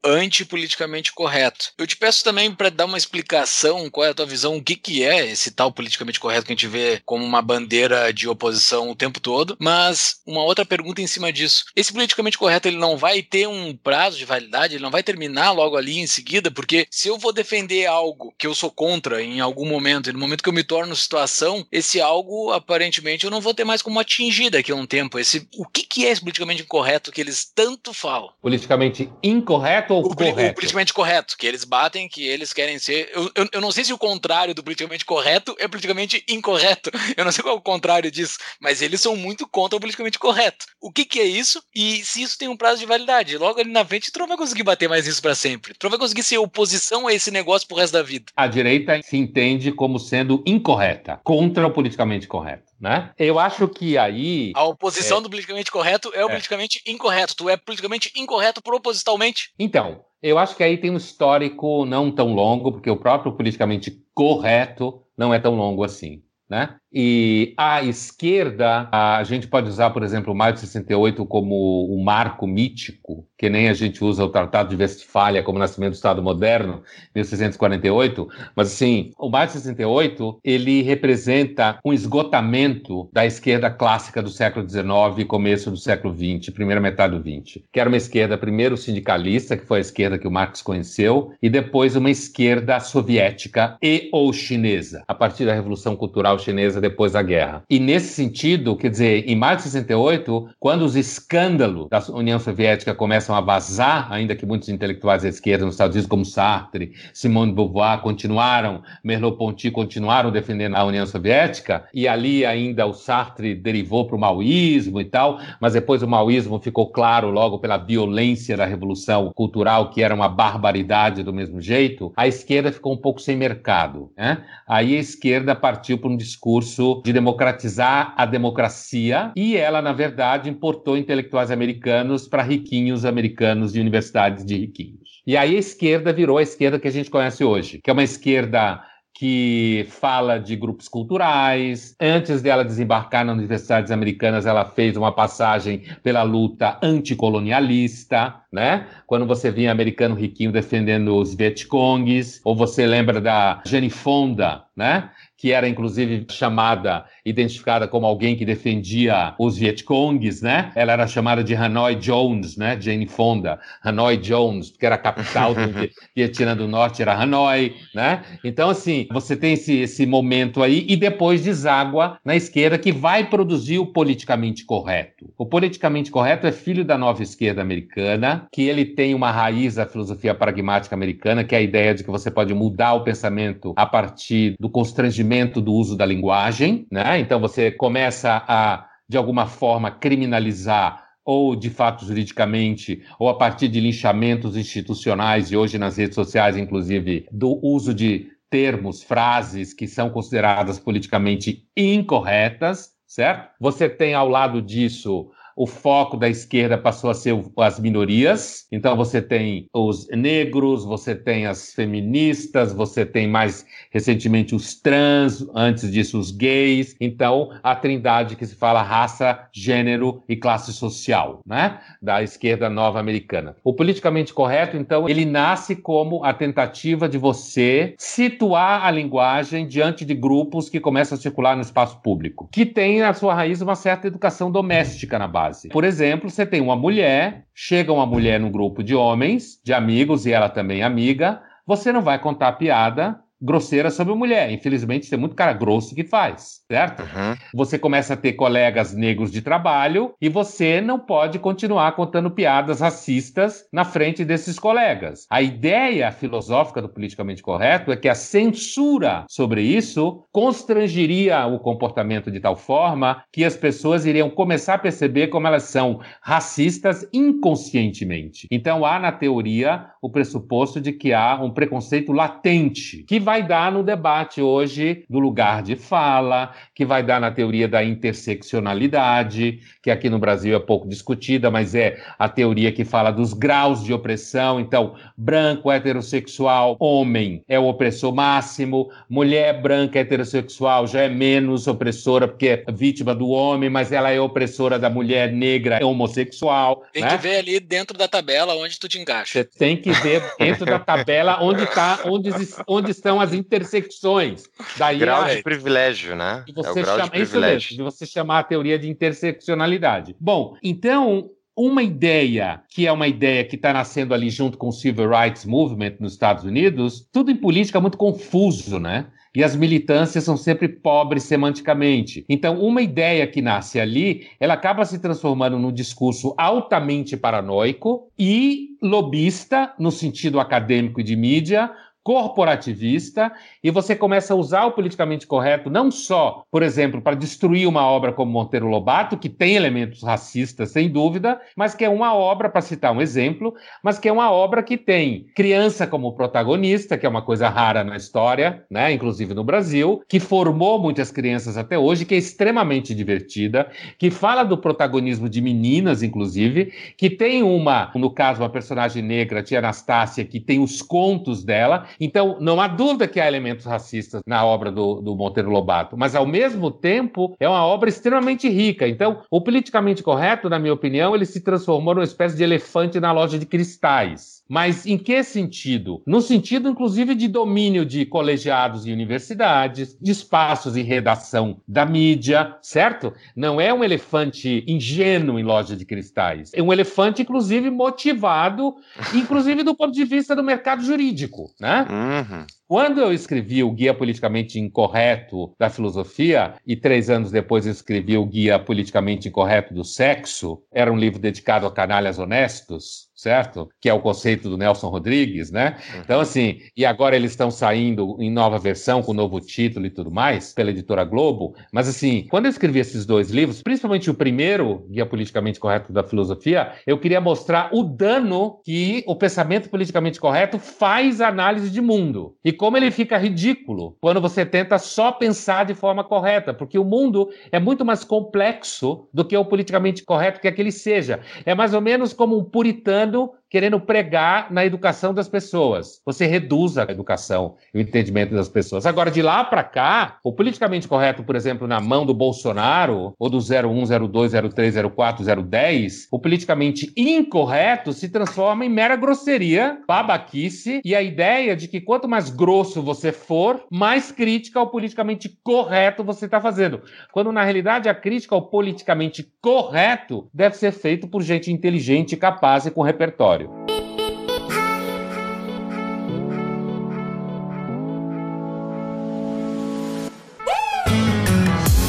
[0.55, 1.73] antipoliticamente correto.
[1.77, 4.75] Eu te peço também para dar uma explicação, qual é a tua visão, o que,
[4.75, 8.89] que é esse tal politicamente correto que a gente vê como uma bandeira de oposição
[8.89, 11.65] o tempo todo, mas uma outra pergunta em cima disso.
[11.75, 15.51] Esse politicamente correto ele não vai ter um prazo de validade, ele não vai terminar
[15.51, 19.39] logo ali em seguida, porque se eu vou defender algo que eu sou contra em
[19.39, 23.41] algum momento, e no momento que eu me torno situação, esse algo aparentemente eu não
[23.41, 25.19] vou ter mais como atingir daqui a um tempo.
[25.19, 28.31] Esse, o que, que é esse politicamente incorreto que eles tanto falam?
[28.41, 30.44] Politicamente incorreto ou o, correto?
[30.49, 33.09] O politicamente correto, que eles batem, que eles querem ser.
[33.13, 36.91] Eu, eu, eu não sei se o contrário do politicamente correto é politicamente incorreto.
[37.15, 40.19] Eu não sei qual é o contrário disso, mas eles são muito contra o politicamente
[40.19, 40.65] correto.
[40.81, 41.61] O que, que é isso?
[41.73, 43.37] E se isso tem um prazo de validade?
[43.37, 45.73] Logo ali na frente, tu não vai conseguir bater mais isso para sempre.
[45.73, 48.25] Tu não vai conseguir ser oposição a esse negócio pro resto da vida.
[48.35, 52.65] A direita se entende como sendo incorreta, contra o politicamente correto.
[52.79, 53.11] Né?
[53.17, 54.51] Eu acho que aí.
[54.53, 55.21] A oposição é...
[55.21, 56.31] do politicamente correto é o é.
[56.31, 57.35] politicamente incorreto.
[57.35, 59.53] Tu é politicamente incorreto propositalmente.
[59.57, 64.03] Então, eu acho que aí tem um histórico não tão longo, porque o próprio politicamente
[64.11, 66.23] correto não é tão longo assim.
[66.49, 66.75] Né?
[66.97, 72.01] E a esquerda, a gente pode usar, por exemplo, o Maio de 68 como um
[72.01, 76.23] marco mítico, que nem a gente usa o Tratado de Westfália como nascimento do Estado
[76.23, 84.23] moderno, 1648, mas assim, o Maio de 68, ele representa um esgotamento da esquerda clássica
[84.23, 87.97] do século XIX e começo do século XX, primeira metade do XX, que era uma
[87.97, 92.79] esquerda primeiro sindicalista, que foi a esquerda que o Marx conheceu, e depois uma esquerda
[92.79, 97.63] soviética e ou chinesa, a partir da Revolução Cultural Chinesa depois da guerra.
[97.69, 102.93] E nesse sentido, quer dizer, em março de 68, quando os escândalos da União Soviética
[102.93, 107.51] começam a vazar, ainda que muitos intelectuais da esquerda nos Estados Unidos, como Sartre, Simone
[107.51, 114.05] de Beauvoir, continuaram, Merleau-Ponty continuaram defendendo a União Soviética, e ali ainda o Sartre derivou
[114.05, 118.65] para o maoísmo e tal, mas depois o maoísmo ficou claro logo pela violência da
[118.65, 123.35] Revolução Cultural, que era uma barbaridade do mesmo jeito, a esquerda ficou um pouco sem
[123.35, 124.11] mercado.
[124.17, 124.43] Né?
[124.67, 130.49] Aí a esquerda partiu para um discurso de democratizar a democracia e ela, na verdade,
[130.49, 135.21] importou intelectuais americanos para riquinhos americanos de universidades de riquinhos.
[135.25, 138.03] E aí a esquerda virou a esquerda que a gente conhece hoje, que é uma
[138.03, 138.81] esquerda
[139.15, 141.95] que fala de grupos culturais.
[141.99, 148.85] Antes dela desembarcar nas universidades americanas, ela fez uma passagem pela luta anticolonialista, né?
[149.07, 155.09] Quando você via americano riquinho defendendo os Vietcongues, ou você lembra da Jane Fonda, né?
[155.45, 160.71] Que era inclusive chamada, identificada como alguém que defendia os Vietcongues, né?
[160.73, 162.81] Ela era chamada de Hanoi Jones, né?
[162.81, 165.61] Jane Fonda, Hanoi Jones, porque era a capital do
[166.17, 168.23] Vietnã do Norte, era Hanoi, né?
[168.43, 173.29] Então, assim, você tem esse, esse momento aí e depois deságua na esquerda que vai
[173.29, 175.31] produzir o politicamente correto.
[175.37, 179.85] O politicamente correto é filho da nova esquerda americana, que ele tem uma raiz da
[179.85, 183.85] filosofia pragmática americana, que é a ideia de que você pode mudar o pensamento a
[183.85, 187.19] partir do constrangimento do uso da linguagem, né?
[187.19, 193.67] Então você começa a, de alguma forma, criminalizar ou de fato juridicamente, ou a partir
[193.67, 199.87] de linchamentos institucionais e hoje nas redes sociais, inclusive, do uso de termos, frases que
[199.87, 203.49] são consideradas politicamente incorretas, certo?
[203.59, 208.67] Você tem ao lado disso o foco da esquerda passou a ser as minorias.
[208.71, 215.47] Então você tem os negros, você tem as feministas, você tem mais recentemente os trans,
[215.55, 216.95] antes disso os gays.
[216.99, 221.79] Então a trindade que se fala raça, gênero e classe social, né?
[222.01, 223.55] Da esquerda nova americana.
[223.63, 230.03] O politicamente correto, então, ele nasce como a tentativa de você situar a linguagem diante
[230.03, 233.75] de grupos que começam a circular no espaço público, que tem na sua raiz uma
[233.75, 238.51] certa educação doméstica na base Por exemplo, você tem uma mulher, chega uma mulher num
[238.51, 243.19] grupo de homens, de amigos, e ela também é amiga, você não vai contar piada
[243.45, 244.51] grosseira sobre mulher.
[244.51, 247.01] Infelizmente, tem muito cara grosso que faz, certo?
[247.01, 247.35] Uhum.
[247.53, 252.79] Você começa a ter colegas negros de trabalho e você não pode continuar contando piadas
[252.81, 255.27] racistas na frente desses colegas.
[255.29, 262.31] A ideia filosófica do politicamente correto é que a censura sobre isso constrangeria o comportamento
[262.31, 268.47] de tal forma que as pessoas iriam começar a perceber como elas são racistas inconscientemente.
[268.49, 273.71] Então há na teoria o pressuposto de que há um preconceito latente que vai dar
[273.71, 279.89] no debate hoje do lugar de fala, que vai dar na teoria da interseccionalidade, que
[279.89, 283.93] aqui no Brasil é pouco discutida, mas é a teoria que fala dos graus de
[283.93, 284.59] opressão.
[284.59, 292.27] Então, branco, heterossexual, homem é o opressor máximo, mulher branca, heterossexual já é menos opressora
[292.27, 296.83] porque é vítima do homem, mas ela é opressora da mulher negra homossexual.
[296.91, 297.09] Tem né?
[297.09, 299.39] que ver ali dentro da tabela onde tu te encaixa.
[299.39, 302.29] Você tem que ver dentro da tabela onde, tá, onde,
[302.67, 304.43] onde estão são as intersecções.
[304.77, 305.33] Daí grau a...
[305.33, 306.43] de privilégio, né?
[306.53, 307.03] Você é o grau chama...
[307.03, 307.57] de privilégio.
[307.57, 310.15] Isso mesmo, de você chamar a teoria de interseccionalidade.
[310.19, 314.73] Bom, então uma ideia que é uma ideia que está nascendo ali junto com o
[314.73, 319.07] Civil Rights Movement nos Estados Unidos, tudo em política é muito confuso, né?
[319.33, 322.25] E as militâncias são sempre pobres semanticamente.
[322.29, 328.77] Então, uma ideia que nasce ali, ela acaba se transformando num discurso altamente paranoico e
[328.81, 331.69] lobista, no sentido acadêmico e de mídia,
[332.05, 337.67] corporativista e você começa a usar o politicamente correto não só, por exemplo, para destruir
[337.67, 342.13] uma obra como Monteiro Lobato, que tem elementos racistas, sem dúvida, mas que é uma
[342.13, 346.95] obra, para citar um exemplo, mas que é uma obra que tem criança como protagonista,
[346.95, 351.57] que é uma coisa rara na história, né, inclusive no Brasil, que formou muitas crianças
[351.57, 357.41] até hoje, que é extremamente divertida, que fala do protagonismo de meninas, inclusive, que tem
[357.41, 362.59] uma, no caso, uma personagem negra, tia Anastácia, que tem os contos dela, então, não
[362.59, 366.71] há dúvida que há elementos racistas na obra do, do Monteiro Lobato, mas ao mesmo
[366.71, 368.87] tempo é uma obra extremamente rica.
[368.87, 373.11] Então, o politicamente correto, na minha opinião, ele se transformou numa espécie de elefante na
[373.11, 374.43] loja de cristais.
[374.47, 376.01] Mas em que sentido?
[376.05, 382.55] No sentido, inclusive, de domínio de colegiados e universidades, de espaços em redação da mídia,
[382.61, 383.13] certo?
[383.35, 386.51] Não é um elefante ingênuo em loja de cristais.
[386.53, 388.75] É um elefante, inclusive, motivado,
[389.13, 391.87] inclusive do ponto de vista do mercado jurídico, né?
[391.89, 392.45] Uhum.
[392.67, 398.17] Quando eu escrevi o Guia Politicamente Incorreto da Filosofia, e três anos depois eu escrevi
[398.17, 403.69] o Guia Politicamente Incorreto do Sexo, era um livro dedicado a canalhas honestos, certo?
[403.79, 405.77] Que é o conceito do Nelson Rodrigues, né?
[405.93, 406.01] Uhum.
[406.01, 410.11] Então, assim, e agora eles estão saindo em nova versão, com novo título e tudo
[410.11, 411.55] mais, pela editora Globo.
[411.71, 416.03] Mas, assim, quando eu escrevi esses dois livros, principalmente o primeiro, Guia Politicamente Correto da
[416.03, 421.79] Filosofia, eu queria mostrar o dano que o pensamento politicamente correto faz à análise de
[421.79, 422.35] mundo.
[422.43, 426.83] E como ele fica ridículo quando você tenta só pensar de forma correta, porque o
[426.83, 431.21] mundo é muito mais complexo do que o politicamente correto que ele seja.
[431.45, 436.01] É mais ou menos como um puritano usando querendo pregar na educação das pessoas.
[436.05, 438.85] Você reduz a educação e o entendimento das pessoas.
[438.85, 443.29] Agora, de lá para cá, o politicamente correto, por exemplo, na mão do Bolsonaro, ou
[443.29, 450.81] do 01, 02, 03, 04, 010, o politicamente incorreto se transforma em mera grosseria, babaquice
[450.83, 456.03] e a ideia de que quanto mais grosso você for, mais crítica ao politicamente correto
[456.03, 456.81] você está fazendo.
[457.11, 462.65] Quando, na realidade, a crítica ao politicamente correto deve ser feita por gente inteligente, capaz
[462.65, 463.34] e com repertório.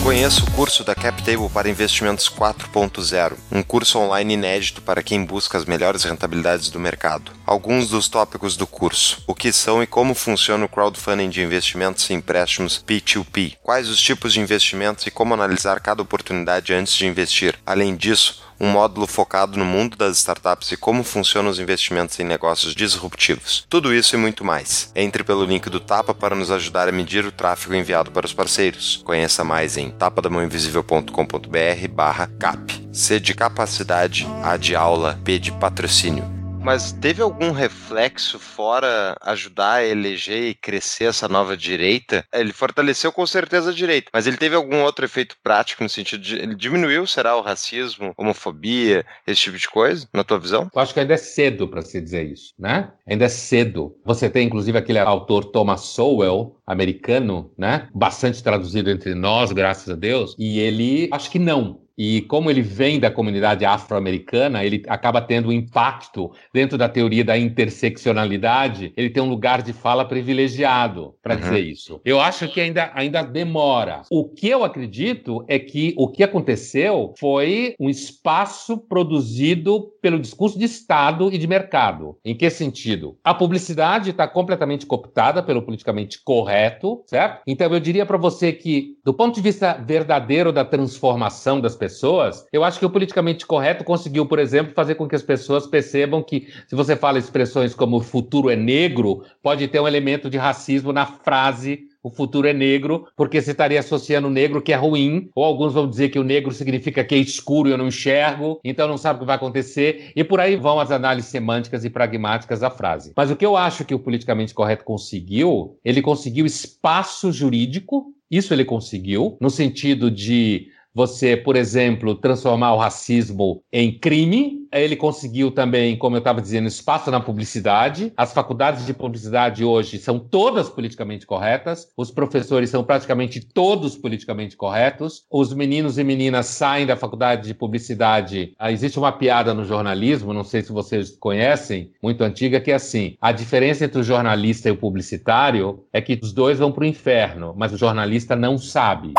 [0.06, 5.58] Conheça o curso da CapTable para Investimentos 4.0, um curso online inédito para quem busca
[5.58, 7.32] as melhores rentabilidades do mercado.
[7.44, 12.08] Alguns dos tópicos do curso: o que são e como funciona o crowdfunding de investimentos
[12.08, 17.04] e empréstimos P2P, quais os tipos de investimentos e como analisar cada oportunidade antes de
[17.04, 17.58] investir.
[17.66, 22.24] Além disso, um módulo focado no mundo das startups e como funcionam os investimentos em
[22.24, 23.66] negócios disruptivos.
[23.68, 24.90] Tudo isso e muito mais.
[24.94, 28.32] Entre pelo link do Tapa para nos ajudar a medir o tráfego enviado para os
[28.32, 29.02] parceiros.
[29.04, 32.88] Conheça mais em tapadamãoinvisível.com.br barra cap.
[32.92, 36.35] C de capacidade, A de aula, P de patrocínio.
[36.66, 42.26] Mas teve algum reflexo fora ajudar a eleger e crescer essa nova direita?
[42.34, 46.20] Ele fortaleceu com certeza a direita, mas ele teve algum outro efeito prático no sentido
[46.20, 50.68] de ele diminuiu, será o racismo, homofobia, esse tipo de coisa, na tua visão?
[50.74, 52.90] Eu acho que ainda é cedo para se dizer isso, né?
[53.06, 53.96] Ainda é cedo.
[54.04, 57.88] Você tem inclusive aquele autor Thomas Sowell, americano, né?
[57.94, 61.85] Bastante traduzido entre nós, graças a Deus, e ele acho que não.
[61.96, 67.24] E como ele vem da comunidade afro-americana, ele acaba tendo um impacto dentro da teoria
[67.24, 68.92] da interseccionalidade.
[68.96, 71.40] Ele tem um lugar de fala privilegiado para uhum.
[71.40, 72.00] dizer isso.
[72.04, 74.02] Eu acho que ainda, ainda demora.
[74.10, 80.56] O que eu acredito é que o que aconteceu foi um espaço produzido pelo discurso
[80.56, 82.16] de Estado e de mercado.
[82.24, 83.18] Em que sentido?
[83.24, 87.42] A publicidade está completamente cooptada pelo politicamente correto, certo?
[87.44, 92.46] Então eu diria para você que, do ponto de vista verdadeiro da transformação das pessoas,
[92.52, 96.22] eu acho que o politicamente correto conseguiu, por exemplo, fazer com que as pessoas percebam
[96.22, 100.38] que, se você fala expressões como o futuro é negro, pode ter um elemento de
[100.38, 104.76] racismo na frase o futuro é negro, porque você estaria associando o negro que é
[104.76, 107.88] ruim, ou alguns vão dizer que o negro significa que é escuro e eu não
[107.88, 111.84] enxergo, então não sabe o que vai acontecer, e por aí vão as análises semânticas
[111.84, 113.12] e pragmáticas da frase.
[113.16, 118.54] Mas o que eu acho que o politicamente correto conseguiu, ele conseguiu espaço jurídico, isso
[118.54, 124.66] ele conseguiu, no sentido de você, por exemplo, transformar o racismo em crime.
[124.72, 128.14] Ele conseguiu também, como eu estava dizendo, espaço na publicidade.
[128.16, 131.88] As faculdades de publicidade hoje são todas politicamente corretas.
[131.98, 135.24] Os professores são praticamente todos politicamente corretos.
[135.30, 138.54] Os meninos e meninas saem da faculdade de publicidade.
[138.58, 142.74] Ah, existe uma piada no jornalismo, não sei se vocês conhecem, muito antiga, que é
[142.74, 146.84] assim: a diferença entre o jornalista e o publicitário é que os dois vão para
[146.84, 149.12] o inferno, mas o jornalista não sabe.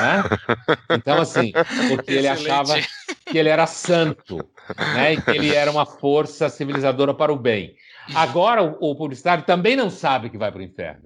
[0.00, 0.22] Né?
[0.90, 1.52] Então, assim,
[1.88, 2.74] porque ele achava
[3.26, 4.38] que ele era santo,
[4.94, 5.14] né?
[5.14, 7.74] E que ele era uma força civilizadora para o bem.
[8.14, 11.04] Agora, o, o publicitário também não sabe que vai para o inferno.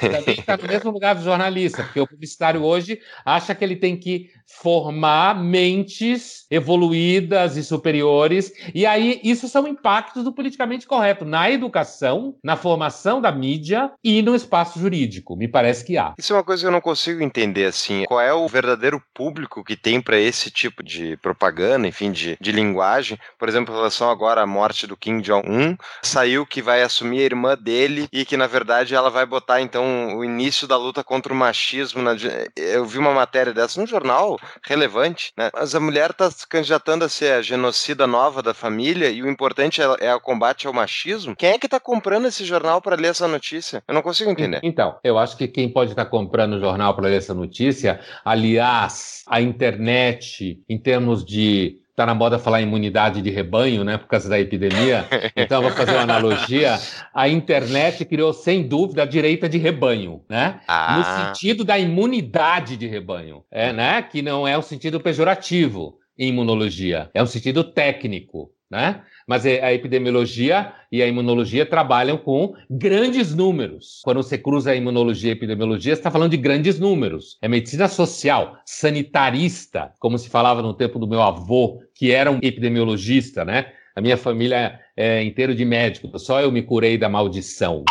[0.00, 3.96] Também está no mesmo lugar do jornalista, porque o publicitário hoje acha que ele tem
[3.96, 8.52] que formar mentes evoluídas e superiores.
[8.74, 14.22] E aí, isso são impactos do politicamente correto na educação, na formação da mídia e
[14.22, 15.36] no espaço jurídico.
[15.36, 16.14] Me parece que há.
[16.18, 18.04] Isso é uma coisa que eu não consigo entender, assim.
[18.06, 22.52] Qual é o verdadeiro público que tem para esse tipo de propaganda, enfim, de, de
[22.52, 23.18] linguagem?
[23.38, 27.24] Por exemplo, em relação agora à morte do Kim Jong-un, saiu que vai assumir a
[27.24, 31.32] irmã dele e que, na verdade, ela vai botar, então, o início da luta contra
[31.32, 32.02] o machismo.
[32.02, 32.12] Na...
[32.56, 35.50] Eu vi uma matéria dessa no jornal relevante, né?
[35.52, 39.30] Mas a mulher está se candidatando a ser a genocida nova da família e o
[39.30, 41.36] importante é, é o combate ao machismo.
[41.36, 43.82] Quem é que está comprando esse jornal para ler essa notícia?
[43.86, 44.60] Eu não consigo entender.
[44.62, 48.00] Então, eu acho que quem pode estar tá comprando o jornal para ler essa notícia,
[48.24, 54.06] aliás, a internet, em termos de Está na moda falar imunidade de rebanho, né, por
[54.06, 55.06] causa da epidemia.
[55.34, 56.78] Então, vou fazer uma analogia.
[57.14, 60.60] A internet criou, sem dúvida, a direita de rebanho, né?
[60.68, 60.98] Ah.
[60.98, 64.02] No sentido da imunidade de rebanho, é, né?
[64.02, 69.02] Que não é um sentido pejorativo em imunologia, é um sentido técnico, né?
[69.26, 74.00] Mas é, a epidemiologia e a imunologia trabalham com grandes números.
[74.04, 77.38] Quando você cruza a imunologia e a epidemiologia, você está falando de grandes números.
[77.42, 82.38] É medicina social, sanitarista, como se falava no tempo do meu avô, que era um
[82.42, 83.72] epidemiologista, né?
[83.94, 87.82] A minha família é inteira de médicos, só eu me curei da maldição.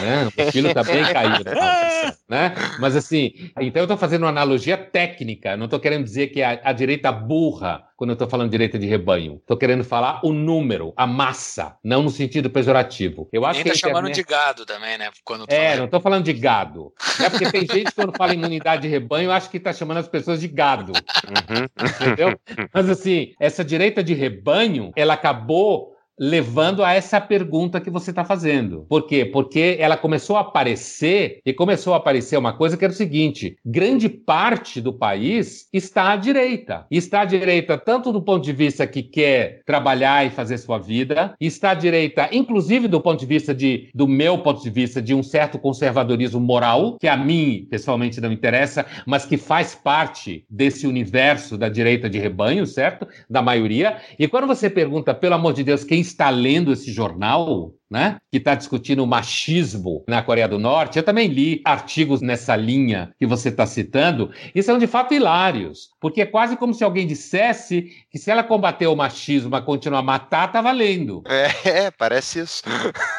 [0.00, 0.28] Né?
[0.48, 1.36] O filho também caiu.
[2.28, 2.52] Né?
[2.80, 6.60] Mas assim, então eu estou fazendo uma analogia técnica, não estou querendo dizer que a,
[6.64, 9.36] a direita burra quando eu estou falando direita de rebanho.
[9.36, 13.28] Estou querendo falar o número, a massa, não no sentido pejorativo.
[13.32, 15.08] Eu acho Nem que tá chamando internet- de gado também, né?
[15.24, 16.92] Quando É, fala- não estou falando de gado.
[17.22, 20.08] É porque tem gente quando fala em imunidade de rebanho, acho que está chamando as
[20.08, 20.92] pessoas de gado.
[20.94, 21.66] Uhum.
[22.06, 22.38] Entendeu?
[22.74, 28.24] Mas assim, essa direita de rebanho, ela acabou levando a essa pergunta que você está
[28.24, 28.86] fazendo.
[28.88, 29.24] Por quê?
[29.24, 33.56] Porque ela começou a aparecer, e começou a aparecer uma coisa que era o seguinte:
[33.64, 36.86] grande parte do país está à direita.
[36.90, 41.34] Está à direita tanto do ponto de vista que quer trabalhar e fazer sua vida,
[41.40, 45.14] está à direita, inclusive do ponto de vista de, do meu ponto de vista, de
[45.14, 50.86] um certo conservadorismo moral, que a mim pessoalmente não interessa, mas que faz parte desse
[50.86, 53.06] universo da direita de rebanho, certo?
[53.28, 53.98] Da maioria.
[54.18, 58.18] E quando você pergunta, pelo amor de Deus, quem está lendo esse jornal, né?
[58.30, 63.12] Que está discutindo o machismo na Coreia do Norte, eu também li artigos nessa linha
[63.18, 67.06] que você está citando, e são de fato hilários, porque é quase como se alguém
[67.06, 71.22] dissesse que se ela combater o machismo, mas continuar a matar, tá valendo.
[71.64, 72.62] É, parece isso.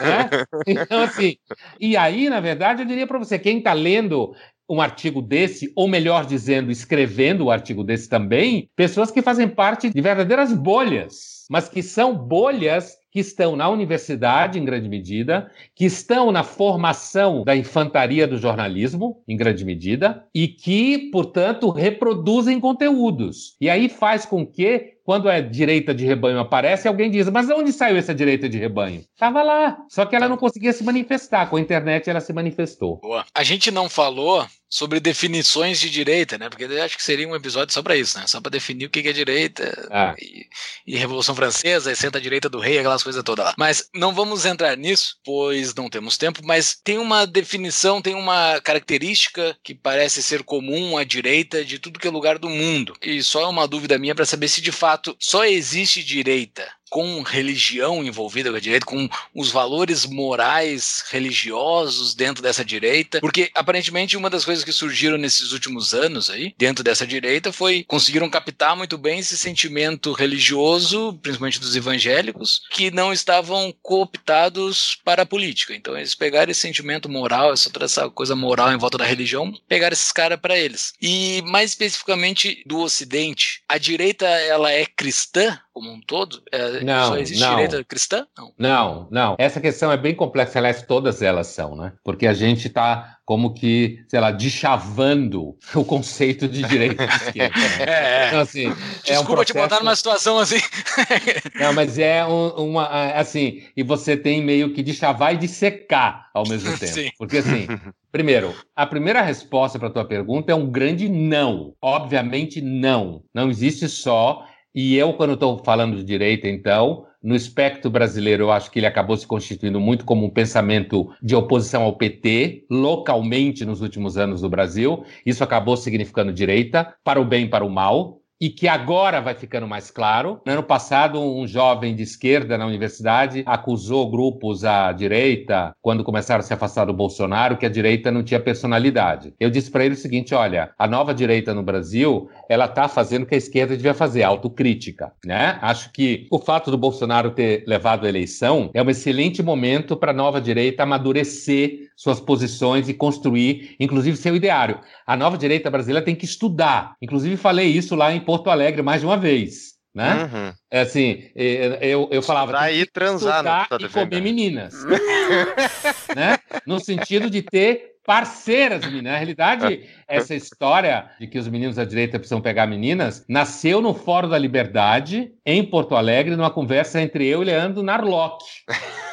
[0.01, 0.29] né?
[0.65, 1.37] Então, assim,
[1.79, 4.33] e aí, na verdade, eu diria para você, quem está lendo
[4.69, 9.89] um artigo desse, ou melhor dizendo, escrevendo um artigo desse também, pessoas que fazem parte
[9.89, 15.85] de verdadeiras bolhas, mas que são bolhas que estão na universidade, em grande medida, que
[15.85, 23.55] estão na formação da infantaria do jornalismo, em grande medida, e que, portanto, reproduzem conteúdos.
[23.59, 27.53] E aí faz com que, quando a direita de rebanho aparece, alguém diz: Mas de
[27.53, 29.03] onde saiu essa direita de rebanho?
[29.13, 29.77] Estava lá.
[29.89, 31.49] Só que ela não conseguia se manifestar.
[31.49, 32.97] Com a internet ela se manifestou.
[32.97, 33.25] Boa.
[33.33, 36.49] A gente não falou sobre definições de direita, né?
[36.49, 38.27] Porque eu acho que seria um episódio só para isso, né?
[38.27, 40.13] Só para definir o que é direita Ah.
[40.19, 40.45] e,
[40.85, 43.53] e Revolução Francesa, e senta a direita do rei, aquelas coisas todas lá.
[43.57, 48.59] Mas não vamos entrar nisso, pois não temos tempo, mas tem uma definição, tem uma
[48.61, 52.93] característica que parece ser comum à direita de tudo que é lugar do mundo.
[53.01, 56.67] E só é uma dúvida minha para saber se de fato só existe direita
[56.97, 63.51] com religião envolvida com a direita, com os valores morais religiosos dentro dessa direita, porque
[63.53, 68.27] aparentemente uma das coisas que surgiram nesses últimos anos aí, dentro dessa direita, foi conseguiram
[68.31, 75.25] captar muito bem esse sentimento religioso, principalmente dos evangélicos, que não estavam cooptados para a
[75.25, 75.75] política.
[75.75, 79.53] Então eles pegaram esse sentimento moral, essa toda essa coisa moral em volta da religião,
[79.67, 80.93] pegaram esses caras para eles.
[80.99, 86.41] E mais especificamente do Ocidente, a direita ela é cristã como um todo?
[86.51, 87.51] É, Não, só existe não.
[87.55, 88.25] direita cristã?
[88.35, 88.51] Não.
[88.57, 89.35] Não, não.
[89.37, 91.93] Essa questão é bem complexa, aliás, todas elas são, né?
[92.03, 97.59] Porque a gente está como que, sei lá, deschavando o conceito de direita e esquerda.
[97.59, 97.85] né?
[97.87, 98.73] É, Então, assim, é um
[99.21, 100.57] Desculpa te botar processo- numa situação assim.
[101.59, 105.47] Não, mas é um- uma, assim, e você tem meio que de chavar e de
[105.47, 106.91] secar ao mesmo tempo.
[106.93, 107.09] Sim.
[107.19, 107.67] Porque assim,
[108.11, 111.73] primeiro, a primeira resposta para a tua pergunta é um grande não.
[111.81, 113.23] Obviamente não.
[113.33, 114.45] Não existe só.
[114.73, 118.85] E eu, quando estou falando de direita, então, no espectro brasileiro, eu acho que ele
[118.85, 124.41] acabou se constituindo muito como um pensamento de oposição ao PT, localmente nos últimos anos
[124.41, 125.03] do Brasil.
[125.25, 129.33] Isso acabou significando direita, para o bem e para o mal e que agora vai
[129.33, 130.39] ficando mais claro.
[130.45, 136.39] No ano passado, um jovem de esquerda na universidade acusou grupos à direita, quando começaram
[136.39, 139.33] a se afastar do Bolsonaro, que a direita não tinha personalidade.
[139.39, 143.23] Eu disse para ele o seguinte: olha, a nova direita no Brasil, ela está fazendo
[143.23, 145.11] o que a esquerda devia fazer, autocrítica.
[145.25, 145.57] Né?
[145.61, 150.11] Acho que o fato do Bolsonaro ter levado a eleição é um excelente momento para
[150.11, 154.79] a nova direita amadurecer suas posições e construir, inclusive, seu ideário.
[155.05, 156.95] A nova direita brasileira tem que estudar.
[157.01, 159.75] Inclusive, falei isso lá em Porto Alegre mais de uma vez.
[159.95, 160.29] Né?
[160.31, 160.53] Uhum.
[160.69, 162.51] É assim, eh, eu, eu falava.
[162.51, 164.75] Estudar e transar, estudar e comer meninas.
[166.15, 166.37] né?
[166.67, 169.11] No sentido de ter parceiras meninas.
[169.11, 173.93] Na realidade, essa história de que os meninos da direita precisam pegar meninas nasceu no
[173.93, 178.45] Fórum da Liberdade, em Porto Alegre, numa conversa entre eu e Leandro Narlock.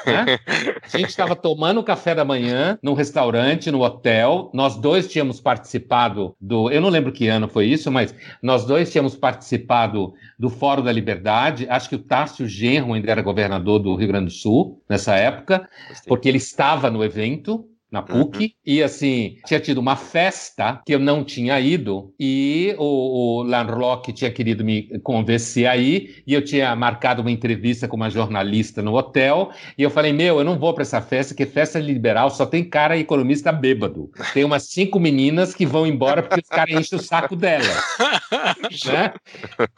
[0.06, 0.38] né?
[0.80, 4.48] A gente estava tomando café da manhã num restaurante, no hotel.
[4.54, 6.70] Nós dois tínhamos participado do.
[6.70, 10.92] Eu não lembro que ano foi isso, mas nós dois tínhamos participado do Fórum da
[10.92, 11.66] Liberdade.
[11.68, 15.68] Acho que o Tássio Genro ainda era governador do Rio Grande do Sul nessa época,
[16.06, 17.68] porque ele estava no evento.
[17.90, 18.50] Na PUC, uhum.
[18.66, 24.12] e assim, tinha tido uma festa que eu não tinha ido, e o, o Lanrock
[24.12, 28.94] tinha querido me convencer aí, e eu tinha marcado uma entrevista com uma jornalista no
[28.94, 32.44] hotel, e eu falei, meu, eu não vou para essa festa, que festa liberal só
[32.44, 34.10] tem cara economista bêbado.
[34.32, 37.64] Tem umas cinco meninas que vão embora porque os caras enchem o saco dela.
[38.86, 39.14] né?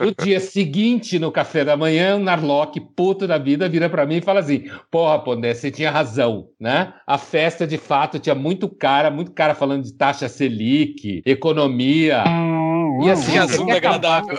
[0.01, 4.17] No dia seguinte, no café da manhã, o Narlock, puto da vida, vira para mim
[4.17, 6.95] e fala assim, porra, Pondé, você tinha razão, né?
[7.07, 12.25] A festa, de fato, fato, tinha muito cara, muito cara falando de taxa Selic, economia.
[13.05, 14.39] E assim, assunto agradável.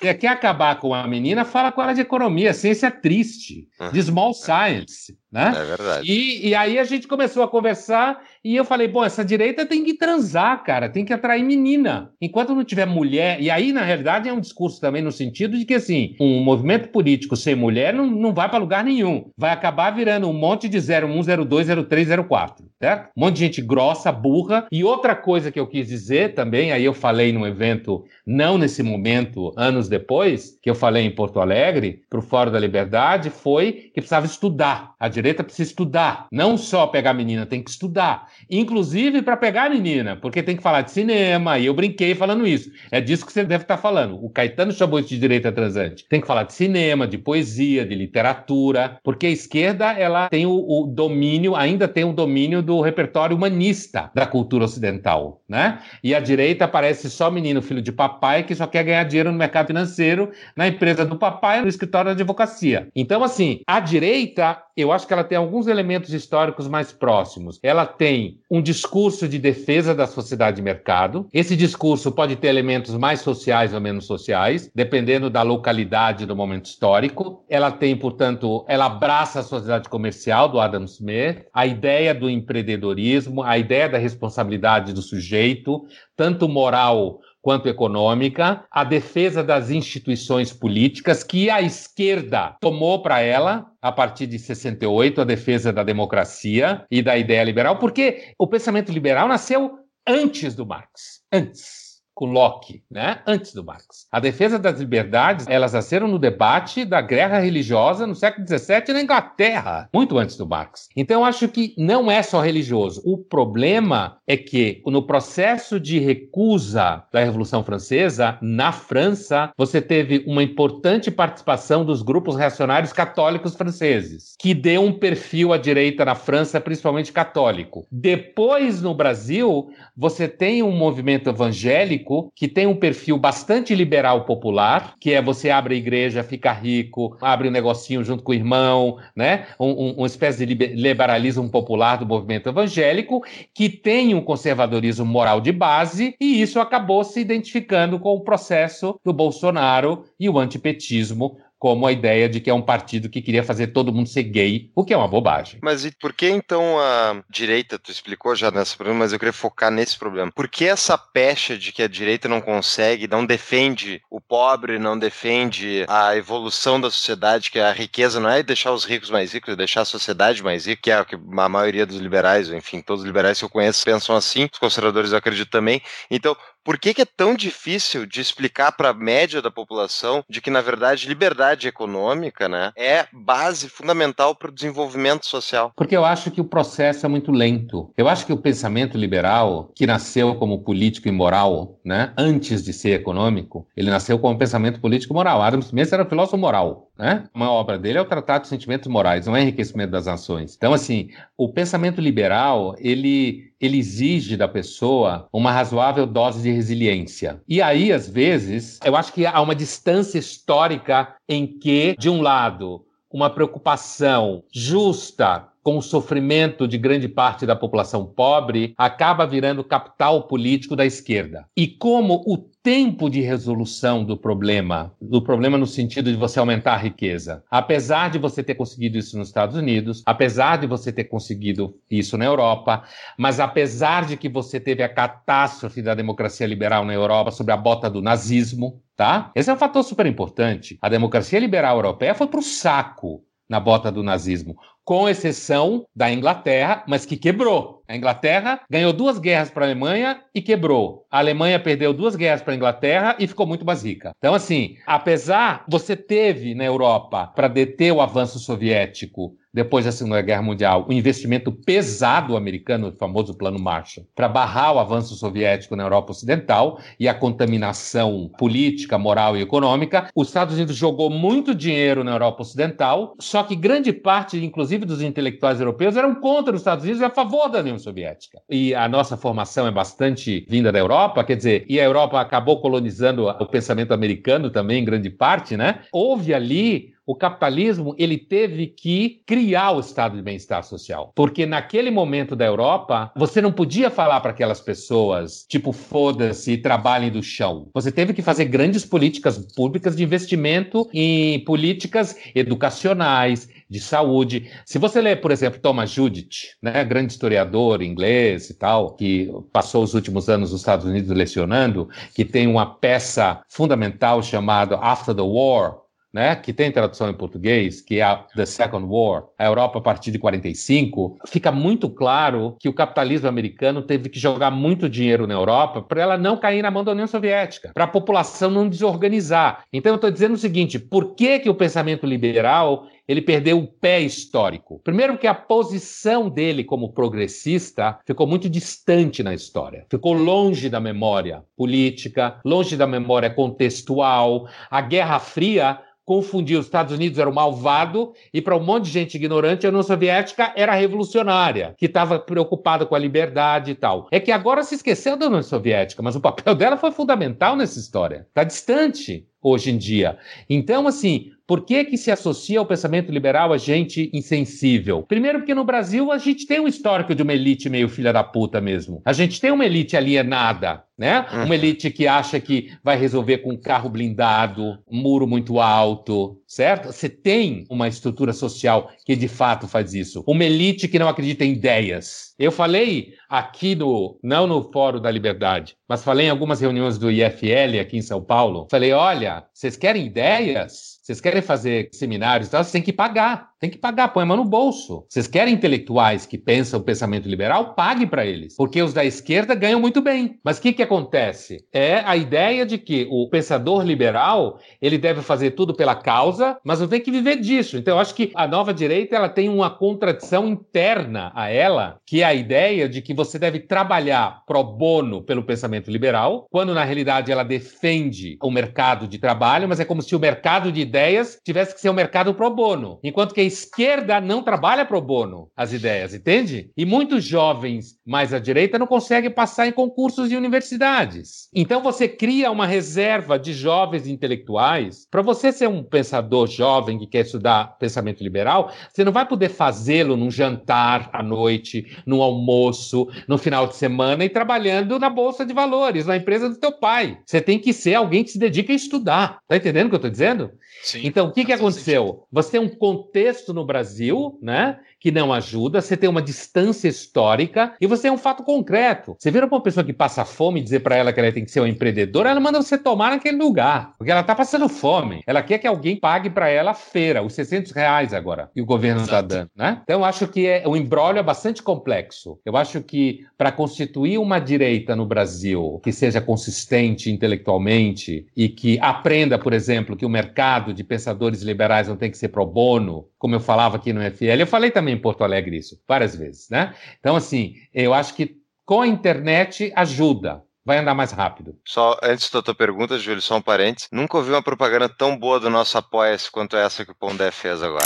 [0.00, 2.52] Você quer acabar com a menina, fala com ela de economia.
[2.52, 5.16] Ciência triste, de small science.
[5.34, 5.52] Né?
[5.52, 6.12] É verdade.
[6.12, 9.82] E, e aí a gente começou a conversar e eu falei, bom, essa direita tem
[9.82, 12.12] que transar, cara, tem que atrair menina.
[12.20, 15.64] Enquanto não tiver mulher, e aí na realidade é um discurso também no sentido de
[15.64, 19.28] que assim, um movimento político sem mulher não, não vai para lugar nenhum.
[19.36, 23.10] Vai acabar virando um monte de 01, 02, 03, 04, certo?
[23.16, 24.68] Um monte de gente grossa, burra.
[24.70, 28.84] E outra coisa que eu quis dizer também, aí eu falei num evento, não nesse
[28.84, 34.00] momento, anos depois, que eu falei em Porto Alegre, pro Fórum da Liberdade, foi que
[34.00, 38.28] precisava estudar a direita precisa estudar, não só pegar a menina, tem que estudar.
[38.50, 42.46] Inclusive para pegar a menina, porque tem que falar de cinema, e eu brinquei falando
[42.46, 42.70] isso.
[42.90, 44.22] É disso que você deve estar falando.
[44.24, 46.06] O Caetano chamou isso de direita transante.
[46.08, 50.52] Tem que falar de cinema, de poesia, de literatura, porque a esquerda ela tem o,
[50.52, 55.80] o domínio, ainda tem o domínio do repertório humanista da cultura ocidental, né?
[56.02, 59.38] E a direita parece só menino filho de papai que só quer ganhar dinheiro no
[59.38, 62.88] mercado financeiro, na empresa do papai, no escritório de advocacia.
[62.96, 67.60] Então, assim, a direita, eu acho que ela tem alguns elementos históricos mais próximos.
[67.62, 71.28] Ela tem um discurso de defesa da sociedade de mercado.
[71.32, 76.66] Esse discurso pode ter elementos mais sociais ou menos sociais, dependendo da localidade do momento
[76.66, 77.44] histórico.
[77.48, 83.42] Ela tem, portanto, ela abraça a sociedade comercial do Adam Smith, a ideia do empreendedorismo,
[83.42, 85.86] a ideia da responsabilidade do sujeito,
[86.16, 93.66] tanto moral quanto econômica, a defesa das instituições políticas que a esquerda tomou para ela
[93.82, 98.90] a partir de 68, a defesa da democracia e da ideia liberal, porque o pensamento
[98.90, 99.78] liberal nasceu
[100.08, 103.20] antes do Marx, antes com Locke, né?
[103.26, 104.06] antes do Marx.
[104.10, 109.02] A defesa das liberdades, elas nasceram no debate da guerra religiosa no século XVII na
[109.02, 110.88] Inglaterra, muito antes do Marx.
[110.96, 113.02] Então, acho que não é só religioso.
[113.04, 120.24] O problema é que, no processo de recusa da Revolução Francesa, na França, você teve
[120.26, 126.14] uma importante participação dos grupos reacionários católicos franceses, que deu um perfil à direita na
[126.14, 127.86] França, principalmente católico.
[127.90, 132.03] Depois, no Brasil, você tem um movimento evangélico
[132.34, 137.16] que tem um perfil bastante liberal popular, que é você abre a igreja, fica rico,
[137.20, 139.46] abre um negocinho junto com o irmão, né?
[139.58, 143.24] Um, um, uma espécie de liberalismo popular do movimento evangélico,
[143.54, 148.98] que tem um conservadorismo moral de base, e isso acabou se identificando com o processo
[149.04, 153.42] do Bolsonaro e o antipetismo como a ideia de que é um partido que queria
[153.42, 155.60] fazer todo mundo ser gay, o que é uma bobagem.
[155.62, 159.32] Mas e por que então a direita, tu explicou já nesse problema, mas eu queria
[159.32, 160.30] focar nesse problema.
[160.30, 164.98] Por que essa pecha de que a direita não consegue, não defende o pobre, não
[164.98, 169.54] defende a evolução da sociedade, que a riqueza não é deixar os ricos mais ricos,
[169.54, 172.82] é deixar a sociedade mais rica, que é o que a maioria dos liberais, enfim,
[172.82, 175.80] todos os liberais que eu conheço pensam assim, os conservadores eu acredito também.
[176.10, 180.40] Então, por que, que é tão difícil de explicar para a média da população de
[180.40, 185.72] que, na verdade, liberdade econômica né, é base fundamental para o desenvolvimento social?
[185.76, 187.92] Porque eu acho que o processo é muito lento.
[187.96, 192.72] Eu acho que o pensamento liberal, que nasceu como político e moral, né, antes de
[192.72, 195.42] ser econômico, ele nasceu como pensamento político e moral.
[195.42, 196.90] Adam Smith era filósofo moral.
[196.96, 197.24] Né?
[197.34, 200.54] Uma obra dele é o Tratado de Sentimentos Morais, não é enriquecimento das nações.
[200.56, 207.42] Então, assim, o pensamento liberal, ele, ele exige da pessoa uma razoável dose de resiliência.
[207.48, 212.22] E aí, às vezes, eu acho que há uma distância histórica em que, de um
[212.22, 219.64] lado, uma preocupação justa com o sofrimento de grande parte da população pobre, acaba virando
[219.64, 221.46] capital político da esquerda.
[221.56, 226.74] E como o tempo de resolução do problema, do problema no sentido de você aumentar
[226.74, 231.04] a riqueza, apesar de você ter conseguido isso nos Estados Unidos, apesar de você ter
[231.04, 232.82] conseguido isso na Europa,
[233.18, 237.56] mas apesar de que você teve a catástrofe da democracia liberal na Europa sobre a
[237.56, 239.30] bota do nazismo, tá?
[239.34, 240.78] Esse é um fator super importante.
[240.82, 246.12] A democracia liberal europeia foi para o saco na bota do nazismo com exceção da
[246.12, 247.82] Inglaterra, mas que quebrou.
[247.88, 251.06] A Inglaterra ganhou duas guerras para a Alemanha e quebrou.
[251.10, 254.12] A Alemanha perdeu duas guerras para a Inglaterra e ficou muito mais rica.
[254.18, 260.20] Então, assim, apesar você teve na Europa para deter o avanço soviético depois da Segunda
[260.20, 265.76] Guerra Mundial, o investimento pesado americano, o famoso Plano Marshall, para barrar o avanço soviético
[265.76, 271.54] na Europa Ocidental e a contaminação política, moral e econômica, os Estados Unidos jogou muito
[271.54, 276.60] dinheiro na Europa Ocidental, só que grande parte, inclusive dos intelectuais europeus, eram contra os
[276.60, 278.40] Estados Unidos e a favor da União Soviética.
[278.50, 282.60] E a nossa formação é bastante vinda da Europa, quer dizer, e a Europa acabou
[282.60, 285.80] colonizando o pensamento americano também, em grande parte, né?
[285.92, 291.12] Houve ali o capitalismo ele teve que criar o estado de bem-estar social.
[291.14, 297.10] Porque naquele momento da Europa, você não podia falar para aquelas pessoas, tipo, foda-se trabalhem
[297.10, 297.68] do chão.
[297.74, 304.50] Você teve que fazer grandes políticas públicas de investimento em políticas educacionais, de saúde.
[304.64, 309.82] Se você ler, por exemplo, Thomas Judith, né, grande historiador inglês e tal, que passou
[309.82, 315.22] os últimos anos nos Estados Unidos lecionando, que tem uma peça fundamental chamada After the
[315.22, 315.83] War,
[316.14, 319.82] né, que tem tradução em português, que é a The Second War, a Europa a
[319.82, 325.26] partir de 45, fica muito claro que o capitalismo americano teve que jogar muito dinheiro
[325.26, 328.68] na Europa para ela não cair na mão da União Soviética, para a população não
[328.68, 329.64] desorganizar.
[329.72, 333.66] Então eu estou dizendo o seguinte: por que, que o pensamento liberal ele perdeu o
[333.66, 334.80] pé histórico.
[334.82, 340.80] Primeiro, que a posição dele como progressista ficou muito distante na história, ficou longe da
[340.80, 344.48] memória política, longe da memória contextual.
[344.70, 348.90] A Guerra Fria confundir os Estados Unidos era o malvado e para um monte de
[348.90, 354.06] gente ignorante a União Soviética era revolucionária, que estava preocupada com a liberdade e tal.
[354.10, 357.78] É que agora se esqueceu da União Soviética, mas o papel dela foi fundamental nessa
[357.78, 358.26] história.
[358.28, 360.16] Está distante hoje em dia.
[360.48, 365.02] Então, assim, por que que se associa ao pensamento liberal a gente insensível?
[365.02, 368.24] Primeiro porque no Brasil a gente tem um histórico de uma elite meio filha da
[368.24, 369.02] puta mesmo.
[369.04, 371.26] A gente tem uma elite alienada, né?
[371.32, 371.44] Uhum.
[371.44, 376.40] Uma elite que acha que vai resolver com um carro blindado, um muro muito alto,
[376.46, 376.92] certo?
[376.92, 380.22] Você tem uma estrutura social que de fato faz isso.
[380.26, 382.34] Uma elite que não acredita em ideias.
[382.38, 387.10] Eu falei aqui no, não no Fórum da Liberdade, mas falei em algumas reuniões do
[387.10, 388.68] IFL aqui em São Paulo.
[388.70, 390.93] Falei, olha, vocês querem ideias?
[391.04, 393.50] Vocês querem fazer seminários e tal, vocês têm que pagar.
[393.60, 395.06] Tem que pagar, põe a mão no bolso.
[395.08, 397.74] Vocês querem intelectuais que pensam o pensamento liberal?
[397.74, 398.54] Pague para eles.
[398.56, 400.38] Porque os da esquerda ganham muito bem.
[400.44, 401.64] Mas o que, que acontece?
[401.72, 406.80] É a ideia de que o pensador liberal ele deve fazer tudo pela causa, mas
[406.80, 407.78] não tem que viver disso.
[407.78, 412.22] Então, eu acho que a nova direita ela tem uma contradição interna a ela, que
[412.22, 416.84] é a ideia de que você deve trabalhar pro bono pelo pensamento liberal, quando na
[416.84, 421.40] realidade ela defende o mercado de trabalho, mas é como se o mercado de ideias
[421.44, 425.50] tivesse que ser um mercado pro bono, enquanto que a esquerda não trabalha pro bono
[425.56, 426.70] as ideias, entende?
[426.76, 431.48] E muitos jovens mais à direita não conseguem passar em concursos de universidades.
[431.52, 435.06] Então você cria uma reserva de jovens intelectuais.
[435.10, 439.48] Para você ser um pensador jovem que quer estudar pensamento liberal, você não vai poder
[439.48, 445.44] fazê-lo num jantar à noite, num almoço, no final de semana e trabalhando na bolsa
[445.44, 447.18] de valores, na empresa do teu pai.
[447.26, 449.38] Você tem que ser alguém que se dedica a estudar.
[449.48, 450.52] Tá entendendo o que eu estou dizendo?
[450.84, 452.26] Sim, então, o que, que aconteceu?
[452.30, 454.78] Você tem um contexto no Brasil, né?
[455.04, 459.14] Que não ajuda, você tem uma distância histórica e você tem um fato concreto.
[459.18, 461.50] Você vira uma pessoa que passa fome e dizer para ela que ela tem que
[461.50, 465.22] ser uma empreendedora, ela manda você tomar naquele lugar, porque ela está passando fome.
[465.26, 468.64] Ela quer que alguém pague para ela a feira, os 600 reais agora, e o
[468.64, 469.82] governo está dando, né?
[469.84, 472.38] Então, eu acho que é, o embrólio é bastante complexo.
[472.42, 478.78] Eu acho que para constituir uma direita no Brasil que seja consistente intelectualmente e que
[478.80, 483.06] aprenda, por exemplo, que o mercado de pensadores liberais não tem que ser pro bono,
[483.18, 486.48] como eu falava aqui no FL, eu falei também em Porto Alegre isso várias vezes,
[486.48, 486.74] né?
[486.98, 491.54] Então, assim, eu acho que com a internet ajuda, vai andar mais rápido.
[491.64, 493.88] Só antes da tua pergunta, Júlio, só um parênteses.
[493.92, 497.62] Nunca ouvi uma propaganda tão boa do nosso Apoia-se quanto essa que o Pondé fez
[497.62, 497.84] agora.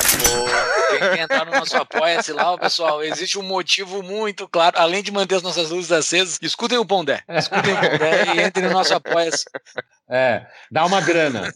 [0.91, 4.79] Quem quer entrar no nosso Apoia-se lá, pessoal, existe um motivo muito claro.
[4.79, 7.23] Além de manter as nossas luzes acesas, escutem o Pondé.
[7.29, 9.45] Escutem o Pondé e entrem no nosso Apoia-se.
[10.09, 11.53] É, dá uma grana.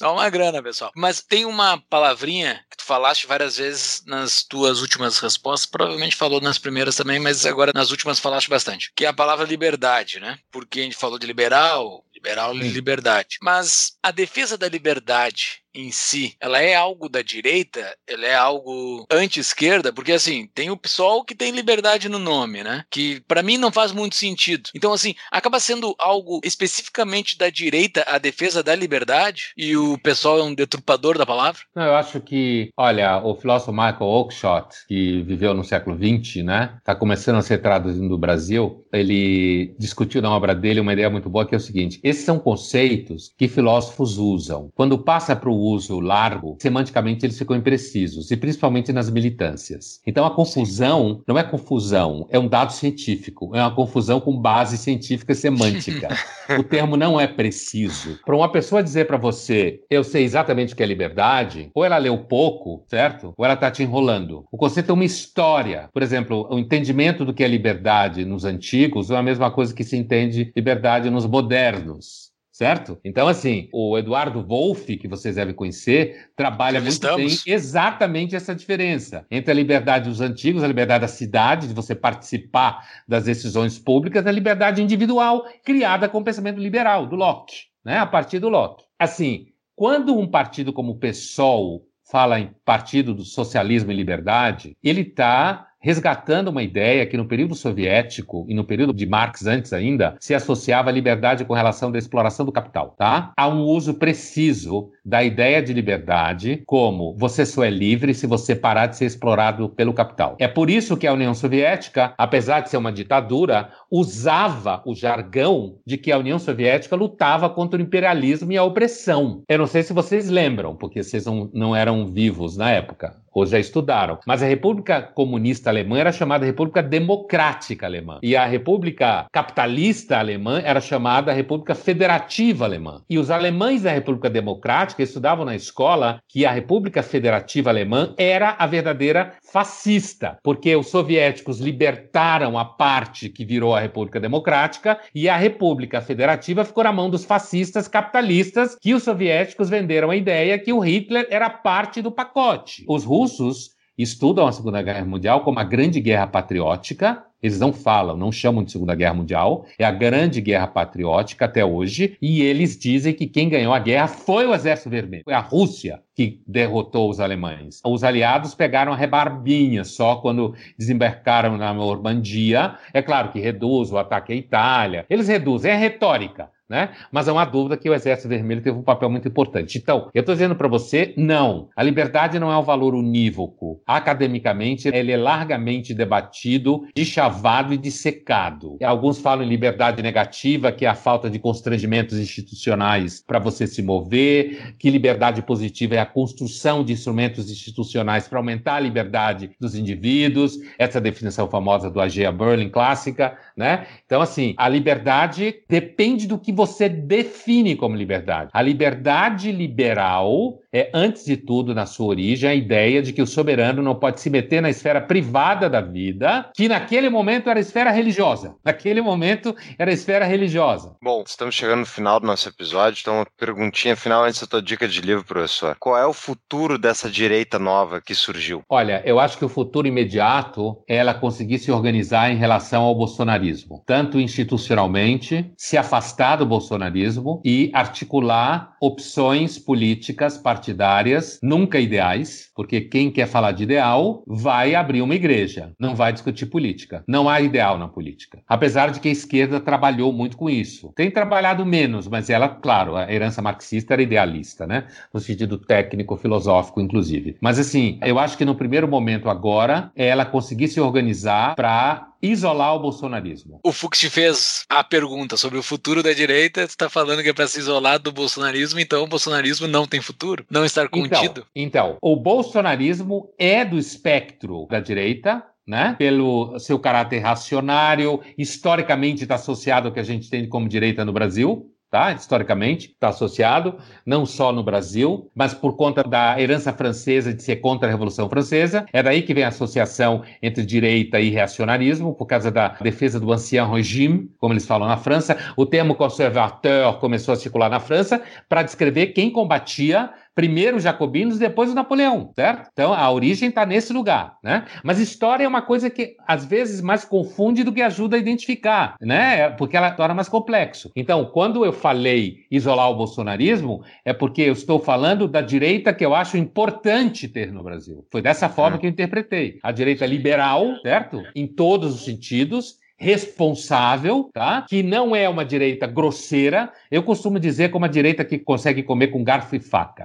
[0.00, 0.90] dá uma grana, pessoal.
[0.96, 6.40] Mas tem uma palavrinha que tu falaste várias vezes nas tuas últimas respostas, provavelmente falou
[6.40, 10.38] nas primeiras também, mas agora nas últimas falaste bastante, que é a palavra liberdade, né?
[10.50, 13.38] Porque a gente falou de liberal, liberal e liberdade.
[13.40, 19.06] Mas a defesa da liberdade em si, ela é algo da direita, ela é algo
[19.10, 22.84] anti-esquerda, porque assim, tem o PSOL que tem liberdade no nome, né?
[22.90, 24.70] Que para mim não faz muito sentido.
[24.74, 30.38] Então assim, acaba sendo algo especificamente da direita a defesa da liberdade e o PSOL
[30.38, 31.60] é um deturpador da palavra?
[31.74, 36.78] Não, eu acho que, olha, o filósofo Michael Oakeshott, que viveu no século XX, né?
[36.84, 41.28] Tá começando a ser traduzido no Brasil, ele discutiu na obra dele uma ideia muito
[41.28, 44.70] boa que é o seguinte: esses são conceitos que filósofos usam.
[44.74, 50.00] Quando passa para o uso largo, semanticamente eles ficam imprecisos, e principalmente nas militâncias.
[50.06, 54.76] Então a confusão não é confusão, é um dado científico, é uma confusão com base
[54.76, 56.08] científica e semântica.
[56.58, 58.18] o termo não é preciso.
[58.24, 61.98] Para uma pessoa dizer para você, eu sei exatamente o que é liberdade, ou ela
[61.98, 63.32] leu pouco, certo?
[63.36, 64.44] Ou ela está te enrolando.
[64.50, 65.88] O conceito é uma história.
[65.92, 69.84] Por exemplo, o entendimento do que é liberdade nos antigos é a mesma coisa que
[69.84, 73.00] se entende liberdade nos modernos certo?
[73.02, 79.26] Então, assim, o Eduardo Wolff, que vocês devem conhecer, trabalha muito bem exatamente essa diferença
[79.30, 84.26] entre a liberdade dos antigos, a liberdade da cidade, de você participar das decisões públicas,
[84.26, 87.98] a liberdade individual criada com o pensamento liberal, do Locke, né?
[87.98, 88.84] a partir do Locke.
[88.98, 95.00] Assim, quando um partido como o PSOL fala em Partido do Socialismo e Liberdade, ele
[95.00, 100.16] está resgatando uma ideia que no período soviético e no período de Marx antes ainda
[100.20, 103.32] se associava à liberdade com relação da exploração do capital, tá?
[103.36, 108.54] Há um uso preciso da ideia de liberdade como você só é livre se você
[108.54, 110.36] parar de ser explorado pelo capital.
[110.38, 115.76] É por isso que a União Soviética, apesar de ser uma ditadura, usava o jargão
[115.86, 119.42] de que a União Soviética lutava contra o imperialismo e a opressão.
[119.46, 123.46] Eu não sei se vocês lembram, porque vocês não, não eram vivos na época ou
[123.46, 124.18] já estudaram.
[124.26, 128.18] Mas a República Comunista Alemã era chamada República Democrática Alemã.
[128.22, 133.02] E a República Capitalista Alemã era chamada República Federativa Alemã.
[133.08, 138.54] E os alemães da República Democrática estudavam na escola que a República Federativa Alemã era
[138.58, 145.28] a verdadeira fascista, porque os soviéticos libertaram a parte que virou a República Democrática e
[145.28, 150.58] a República Federativa ficou na mão dos fascistas capitalistas que os soviéticos venderam a ideia
[150.58, 152.84] que o Hitler era parte do pacote.
[152.88, 157.24] Os russos estudam a Segunda Guerra Mundial como a Grande Guerra Patriótica.
[157.42, 161.64] Eles não falam, não chamam de Segunda Guerra Mundial, é a Grande Guerra Patriótica até
[161.64, 165.40] hoje, e eles dizem que quem ganhou a guerra foi o Exército Vermelho, foi a
[165.40, 167.80] Rússia que derrotou os alemães.
[167.84, 172.76] Os aliados pegaram a rebarbinha só quando desembarcaram na Normandia.
[172.94, 176.48] É claro que reduz o ataque à Itália, eles reduzem, é retórica.
[176.72, 176.88] Né?
[177.12, 179.76] Mas é uma dúvida que o Exército Vermelho teve um papel muito importante.
[179.76, 181.68] Então, eu estou dizendo para você, não.
[181.76, 183.82] A liberdade não é um valor unívoco.
[183.86, 188.78] Academicamente, ele é largamente debatido, deschavado e dissecado.
[188.82, 193.82] Alguns falam em liberdade negativa, que é a falta de constrangimentos institucionais para você se
[193.82, 199.74] mover, que liberdade positiva é a construção de instrumentos institucionais para aumentar a liberdade dos
[199.74, 202.32] indivíduos, essa definição famosa do A.G.A.
[202.32, 203.86] Berlin clássica, né?
[204.06, 208.50] Então, assim, a liberdade depende do que você você define como liberdade.
[208.52, 213.26] A liberdade liberal é, antes de tudo, na sua origem, a ideia de que o
[213.26, 217.60] soberano não pode se meter na esfera privada da vida, que naquele momento era a
[217.60, 218.54] esfera religiosa.
[218.64, 220.96] Naquele momento era a esfera religiosa.
[221.02, 224.62] Bom, estamos chegando no final do nosso episódio, então uma perguntinha final antes da tua
[224.62, 225.76] dica de livro, professor.
[225.78, 228.62] Qual é o futuro dessa direita nova que surgiu?
[228.68, 232.94] Olha, eu acho que o futuro imediato é ela conseguir se organizar em relação ao
[232.94, 242.82] bolsonarismo, tanto institucionalmente, se afastar do bolsonarismo e articular opções políticas partidárias, nunca ideais, porque
[242.82, 247.02] quem quer falar de ideal vai abrir uma igreja, não vai discutir política.
[247.08, 248.40] Não há ideal na política.
[248.46, 250.92] Apesar de que a esquerda trabalhou muito com isso.
[250.94, 254.84] Tem trabalhado menos, mas ela, claro, a herança marxista era idealista, né?
[255.14, 257.36] No sentido técnico, filosófico, inclusive.
[257.40, 262.74] Mas assim, eu acho que no primeiro momento agora, ela conseguir se organizar para isolar
[262.76, 263.60] o bolsonarismo.
[263.64, 267.28] O Fux te fez a pergunta sobre o futuro da direita, você está falando que
[267.28, 270.44] é para se isolar do bolsonarismo, então o bolsonarismo não tem futuro?
[270.50, 271.46] Não estar então, contido?
[271.54, 275.96] Então, então, o bolsonarismo é do espectro da direita, né?
[275.98, 281.12] Pelo seu caráter racionário, historicamente está associado ao que a gente tem como direita no
[281.12, 282.10] Brasil, tá?
[282.10, 283.76] Historicamente, está associado,
[284.06, 288.30] não só no Brasil, mas por conta da herança francesa de ser contra a Revolução
[288.30, 288.86] Francesa.
[288.94, 293.30] É daí que vem a associação entre direita e reacionarismo, por causa da defesa do
[293.30, 295.36] ancien régime, como eles falam na França.
[295.54, 301.38] O termo conservateur começou a circular na França para descrever quem combatia primeiro os jacobinos,
[301.38, 302.68] depois o Napoleão, certo?
[302.72, 304.64] Então a origem está nesse lugar, né?
[304.82, 308.96] Mas história é uma coisa que às vezes mais confunde do que ajuda a identificar,
[309.00, 309.50] né?
[309.50, 310.90] Porque ela torna mais complexo.
[310.96, 316.04] Então, quando eu falei isolar o bolsonarismo, é porque eu estou falando da direita que
[316.04, 318.06] eu acho importante ter no Brasil.
[318.10, 318.80] Foi dessa forma é.
[318.80, 319.58] que eu interpretei.
[319.62, 321.22] A direita liberal, certo?
[321.34, 324.64] Em todos os sentidos, responsável, tá?
[324.68, 326.72] Que não é uma direita grosseira.
[326.88, 330.04] Eu costumo dizer como a direita que consegue comer com garfo e faca.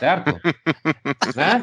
[0.00, 0.32] Certo?
[1.36, 1.62] né?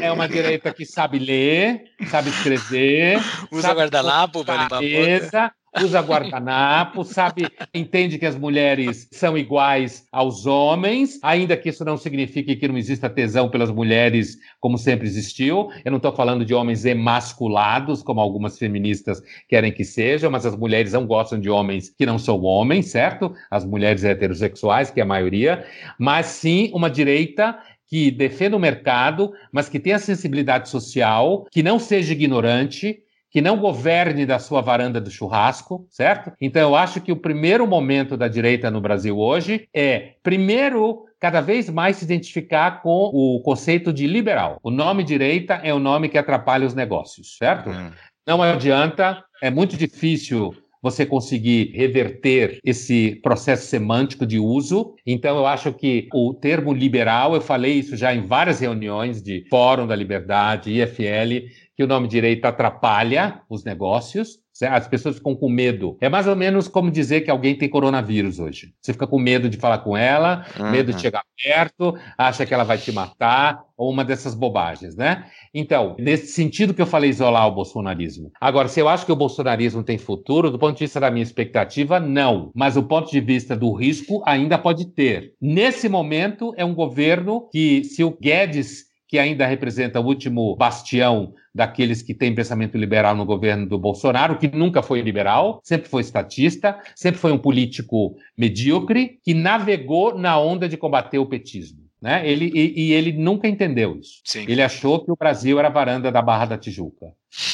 [0.00, 3.20] É, é, uma direita que sabe ler, sabe escrever,
[3.52, 10.46] usa guardanapo para limpar a usa guardanapo, sabe, entende que as mulheres são iguais aos
[10.46, 15.70] homens, ainda que isso não signifique que não exista tesão pelas mulheres como sempre existiu.
[15.84, 20.56] Eu não estou falando de homens emasculados, como algumas feministas querem que sejam, mas as
[20.56, 23.34] mulheres não gostam de homens que não são homens, certo?
[23.50, 25.64] As mulheres heterossexuais, que é a maioria,
[25.98, 27.58] mas sim uma direita
[27.88, 33.58] que defenda o mercado, mas que tenha sensibilidade social, que não seja ignorante, que não
[33.58, 36.32] governe da sua varanda do churrasco, certo?
[36.40, 41.40] Então eu acho que o primeiro momento da direita no Brasil hoje é, primeiro, cada
[41.40, 44.58] vez mais se identificar com o conceito de liberal.
[44.62, 47.70] O nome direita é o nome que atrapalha os negócios, certo?
[47.70, 47.90] Hum.
[48.26, 54.94] Não adianta, é muito difícil você conseguir reverter esse processo semântico de uso.
[55.04, 59.44] Então, eu acho que o termo liberal, eu falei isso já em várias reuniões de
[59.50, 61.48] Fórum da Liberdade, IFL,
[61.78, 64.40] que o nome direito atrapalha os negócios.
[64.68, 65.96] As pessoas ficam com medo.
[66.00, 68.72] É mais ou menos como dizer que alguém tem coronavírus hoje.
[68.82, 70.72] Você fica com medo de falar com ela, uhum.
[70.72, 75.26] medo de chegar perto, acha que ela vai te matar, ou uma dessas bobagens, né?
[75.54, 78.32] Então, nesse sentido que eu falei isolar o bolsonarismo.
[78.40, 81.22] Agora, se eu acho que o bolsonarismo tem futuro, do ponto de vista da minha
[81.22, 82.50] expectativa, não.
[82.56, 85.34] Mas do ponto de vista do risco, ainda pode ter.
[85.40, 91.32] Nesse momento, é um governo que, se o Guedes que ainda representa o último bastião
[91.58, 96.02] daqueles que têm pensamento liberal no governo do Bolsonaro, que nunca foi liberal, sempre foi
[96.02, 101.80] estatista, sempre foi um político medíocre, que navegou na onda de combater o petismo.
[102.00, 102.30] Né?
[102.30, 104.20] Ele, e, e ele nunca entendeu isso.
[104.24, 104.44] Sim.
[104.46, 107.06] Ele achou que o Brasil era a varanda da Barra da Tijuca.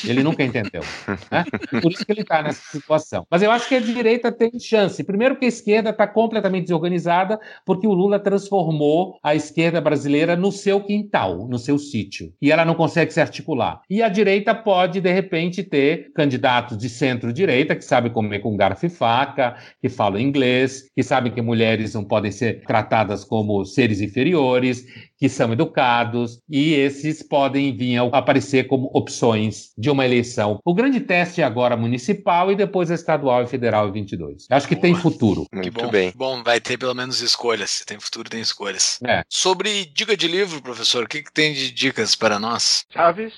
[0.07, 0.83] Ele nunca entendeu.
[1.31, 1.45] Né?
[1.81, 3.27] Por isso que ele está nessa situação.
[3.31, 5.03] Mas eu acho que a direita tem chance.
[5.03, 10.53] Primeiro que a esquerda está completamente desorganizada, porque o Lula transformou a esquerda brasileira no
[10.53, 12.33] seu quintal, no seu sítio.
[12.41, 13.81] E ela não consegue se articular.
[13.91, 18.87] E a direita pode, de repente, ter candidatos de centro-direita que sabem comer com garfo
[18.87, 24.01] e faca, que falam inglês, que sabem que mulheres não podem ser tratadas como seres
[24.01, 24.85] inferiores,
[25.18, 30.58] que são educados, e esses podem vir a aparecer como opções de uma eleição.
[30.64, 34.46] O grande teste é agora municipal e depois a estadual e federal em 22.
[34.50, 34.82] Acho que Boa.
[34.82, 35.46] tem futuro.
[35.52, 35.90] Muito bom.
[35.90, 36.12] bem.
[36.14, 37.70] Bom, vai ter pelo menos escolhas.
[37.70, 38.98] Se tem futuro, tem escolhas.
[39.06, 39.22] É.
[39.28, 42.84] Sobre dica de livro, professor, o que, que tem de dicas para nós?
[42.90, 43.32] Chaves,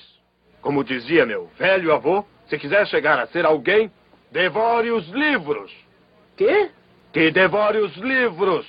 [0.61, 3.91] como dizia meu velho avô, se quiser chegar a ser alguém,
[4.31, 5.71] devore os livros.
[6.35, 6.69] Quê?
[7.13, 8.65] Que devore os livros.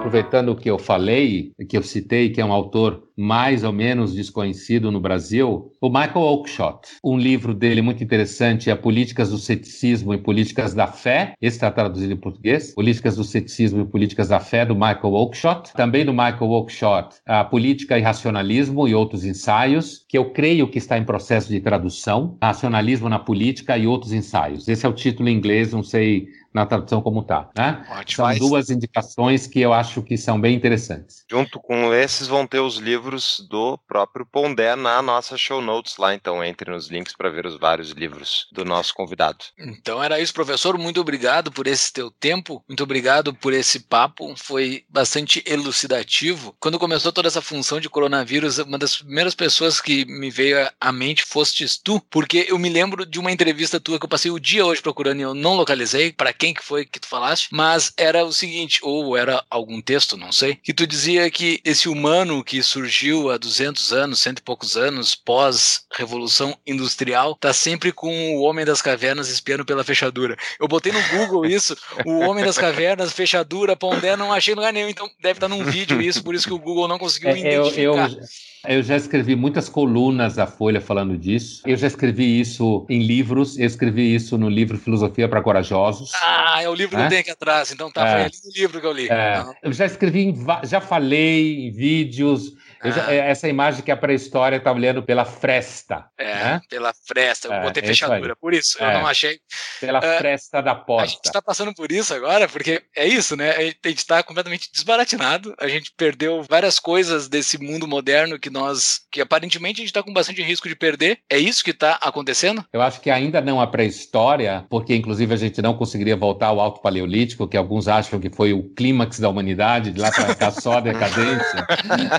[0.00, 4.14] Aproveitando o que eu falei, que eu citei, que é um autor mais ou menos
[4.14, 6.88] desconhecido no Brasil, o Michael Oakeshott.
[7.04, 11.34] Um livro dele muito interessante é Políticas do Ceticismo e Políticas da Fé.
[11.40, 12.74] Esse está traduzido em português.
[12.74, 15.74] Políticas do Ceticismo e Políticas da Fé, do Michael Oakeshott.
[15.74, 20.78] Também do Michael Oakeshott, a Política e Racionalismo e Outros Ensaios, que eu creio que
[20.78, 22.38] está em processo de tradução.
[22.42, 24.66] Racionalismo na Política e Outros Ensaios.
[24.66, 27.48] Esse é o título em inglês, não sei na tradução como está.
[27.56, 27.84] Né?
[28.08, 31.24] São duas indicações que eu acho que são bem interessantes.
[31.30, 36.14] Junto com esses vão ter os livros do próprio Pondé na nossa show notes lá,
[36.14, 39.44] então entre nos links para ver os vários livros do nosso convidado.
[39.58, 40.76] Então era isso, professor.
[40.76, 46.54] Muito obrigado por esse teu tempo, muito obrigado por esse papo, foi bastante elucidativo.
[46.58, 50.92] Quando começou toda essa função de coronavírus, uma das primeiras pessoas que me veio à
[50.92, 54.40] mente fostes tu, porque eu me lembro de uma entrevista tua que eu passei o
[54.40, 57.92] dia hoje procurando e eu não localizei para quem que foi que tu falaste, mas
[57.98, 62.42] era o seguinte, ou era algum texto, não sei, que tu dizia que esse humano
[62.42, 68.40] que surgiu há 200 anos, cento e poucos anos, pós-revolução industrial, tá sempre com o
[68.40, 70.34] homem das cavernas espiando pela fechadura.
[70.58, 71.76] Eu botei no Google isso,
[72.06, 76.00] o homem das cavernas, fechadura, pondé, não achei lugar nenhum, então deve estar num vídeo
[76.00, 78.10] isso, por isso que o Google não conseguiu é, identificar.
[78.10, 78.50] Eu, eu...
[78.68, 81.62] Eu já escrevi muitas colunas da Folha falando disso.
[81.64, 83.58] Eu já escrevi isso em livros.
[83.58, 86.12] Eu escrevi isso no livro Filosofia para Corajosos.
[86.30, 87.02] Ah, é o livro é?
[87.02, 87.72] que tem aqui atrás.
[87.72, 88.12] Então tá, é.
[88.12, 89.08] foi ali no livro que eu li.
[89.10, 89.44] É.
[89.62, 92.52] Eu já escrevi, já falei em vídeos.
[92.82, 96.06] Já, é, essa imagem que a pré-história está olhando pela fresta.
[96.16, 96.60] É, né?
[96.68, 97.48] pela fresta.
[97.48, 99.38] Eu é, botei fechadura, por isso eu é, não achei.
[99.80, 101.04] Pela uh, fresta da porta.
[101.04, 103.50] A gente está passando por isso agora, porque é isso, né?
[103.56, 105.54] A gente está completamente desbaratinado.
[105.58, 110.02] A gente perdeu várias coisas desse mundo moderno que nós, que aparentemente a gente está
[110.02, 111.18] com bastante risco de perder.
[111.28, 112.64] É isso que está acontecendo?
[112.72, 116.60] Eu acho que ainda não a pré-história, porque inclusive a gente não conseguiria voltar ao
[116.60, 120.50] Alto Paleolítico, que alguns acham que foi o clímax da humanidade, de lá para cá
[120.50, 121.66] só a decadência.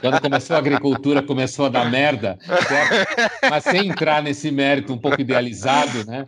[0.01, 3.31] Quando começou a agricultura, começou a dar merda, certo?
[3.49, 6.25] mas sem entrar nesse mérito um pouco idealizado, né?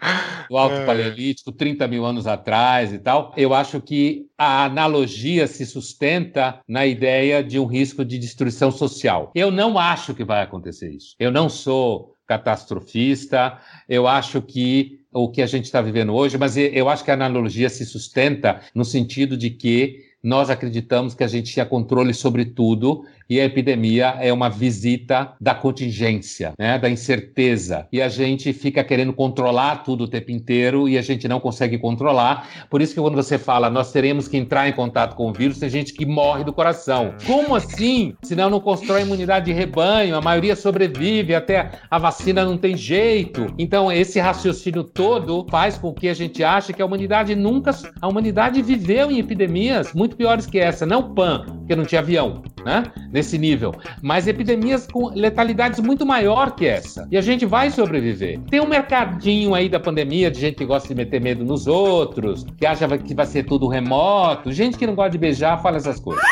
[0.49, 0.85] Do Alto é.
[0.85, 6.85] Paleolítico, 30 mil anos atrás e tal, eu acho que a analogia se sustenta na
[6.85, 9.31] ideia de um risco de destruição social.
[9.35, 11.15] Eu não acho que vai acontecer isso.
[11.19, 13.57] Eu não sou catastrofista.
[13.87, 17.13] Eu acho que o que a gente está vivendo hoje, mas eu acho que a
[17.13, 22.45] analogia se sustenta no sentido de que nós acreditamos que a gente tinha controle sobre
[22.45, 27.87] tudo e a epidemia é uma visita da contingência, né, da incerteza.
[27.91, 31.77] E a gente fica querendo controlar tudo o tempo inteiro e a gente não consegue
[31.77, 32.67] controlar.
[32.69, 35.59] Por isso que quando você fala nós teremos que entrar em contato com o vírus,
[35.59, 37.13] tem gente que morre do coração.
[37.25, 38.13] Como assim?
[38.23, 43.47] Senão não constrói imunidade de rebanho, a maioria sobrevive, até a vacina não tem jeito.
[43.57, 47.71] Então esse raciocínio todo faz com que a gente ache que a humanidade nunca,
[48.01, 52.43] a humanidade viveu em epidemias muito piores que essa, não PAN, porque não tinha avião,
[52.65, 52.83] né?
[53.23, 57.07] Nesse nível, mas epidemias com letalidades muito maior que essa.
[57.09, 58.39] E a gente vai sobreviver.
[58.51, 62.45] Tem um mercadinho aí da pandemia de gente que gosta de meter medo nos outros,
[62.57, 65.99] que acha que vai ser tudo remoto, gente que não gosta de beijar, fala essas
[65.99, 66.23] coisas.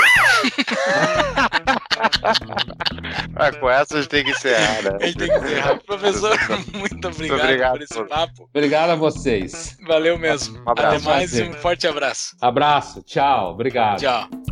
[3.36, 4.98] ah, com essa a gente tem que encerrar, né?
[5.00, 5.80] A gente tem que encerrar.
[5.86, 6.38] Professor,
[6.74, 8.08] muito obrigado, obrigado por esse por...
[8.08, 8.50] papo.
[8.54, 9.78] Obrigado a vocês.
[9.88, 10.60] Valeu mesmo.
[10.66, 12.36] Um abraço, Até mais e um forte abraço.
[12.42, 14.00] Abraço, tchau, obrigado.
[14.00, 14.51] Tchau.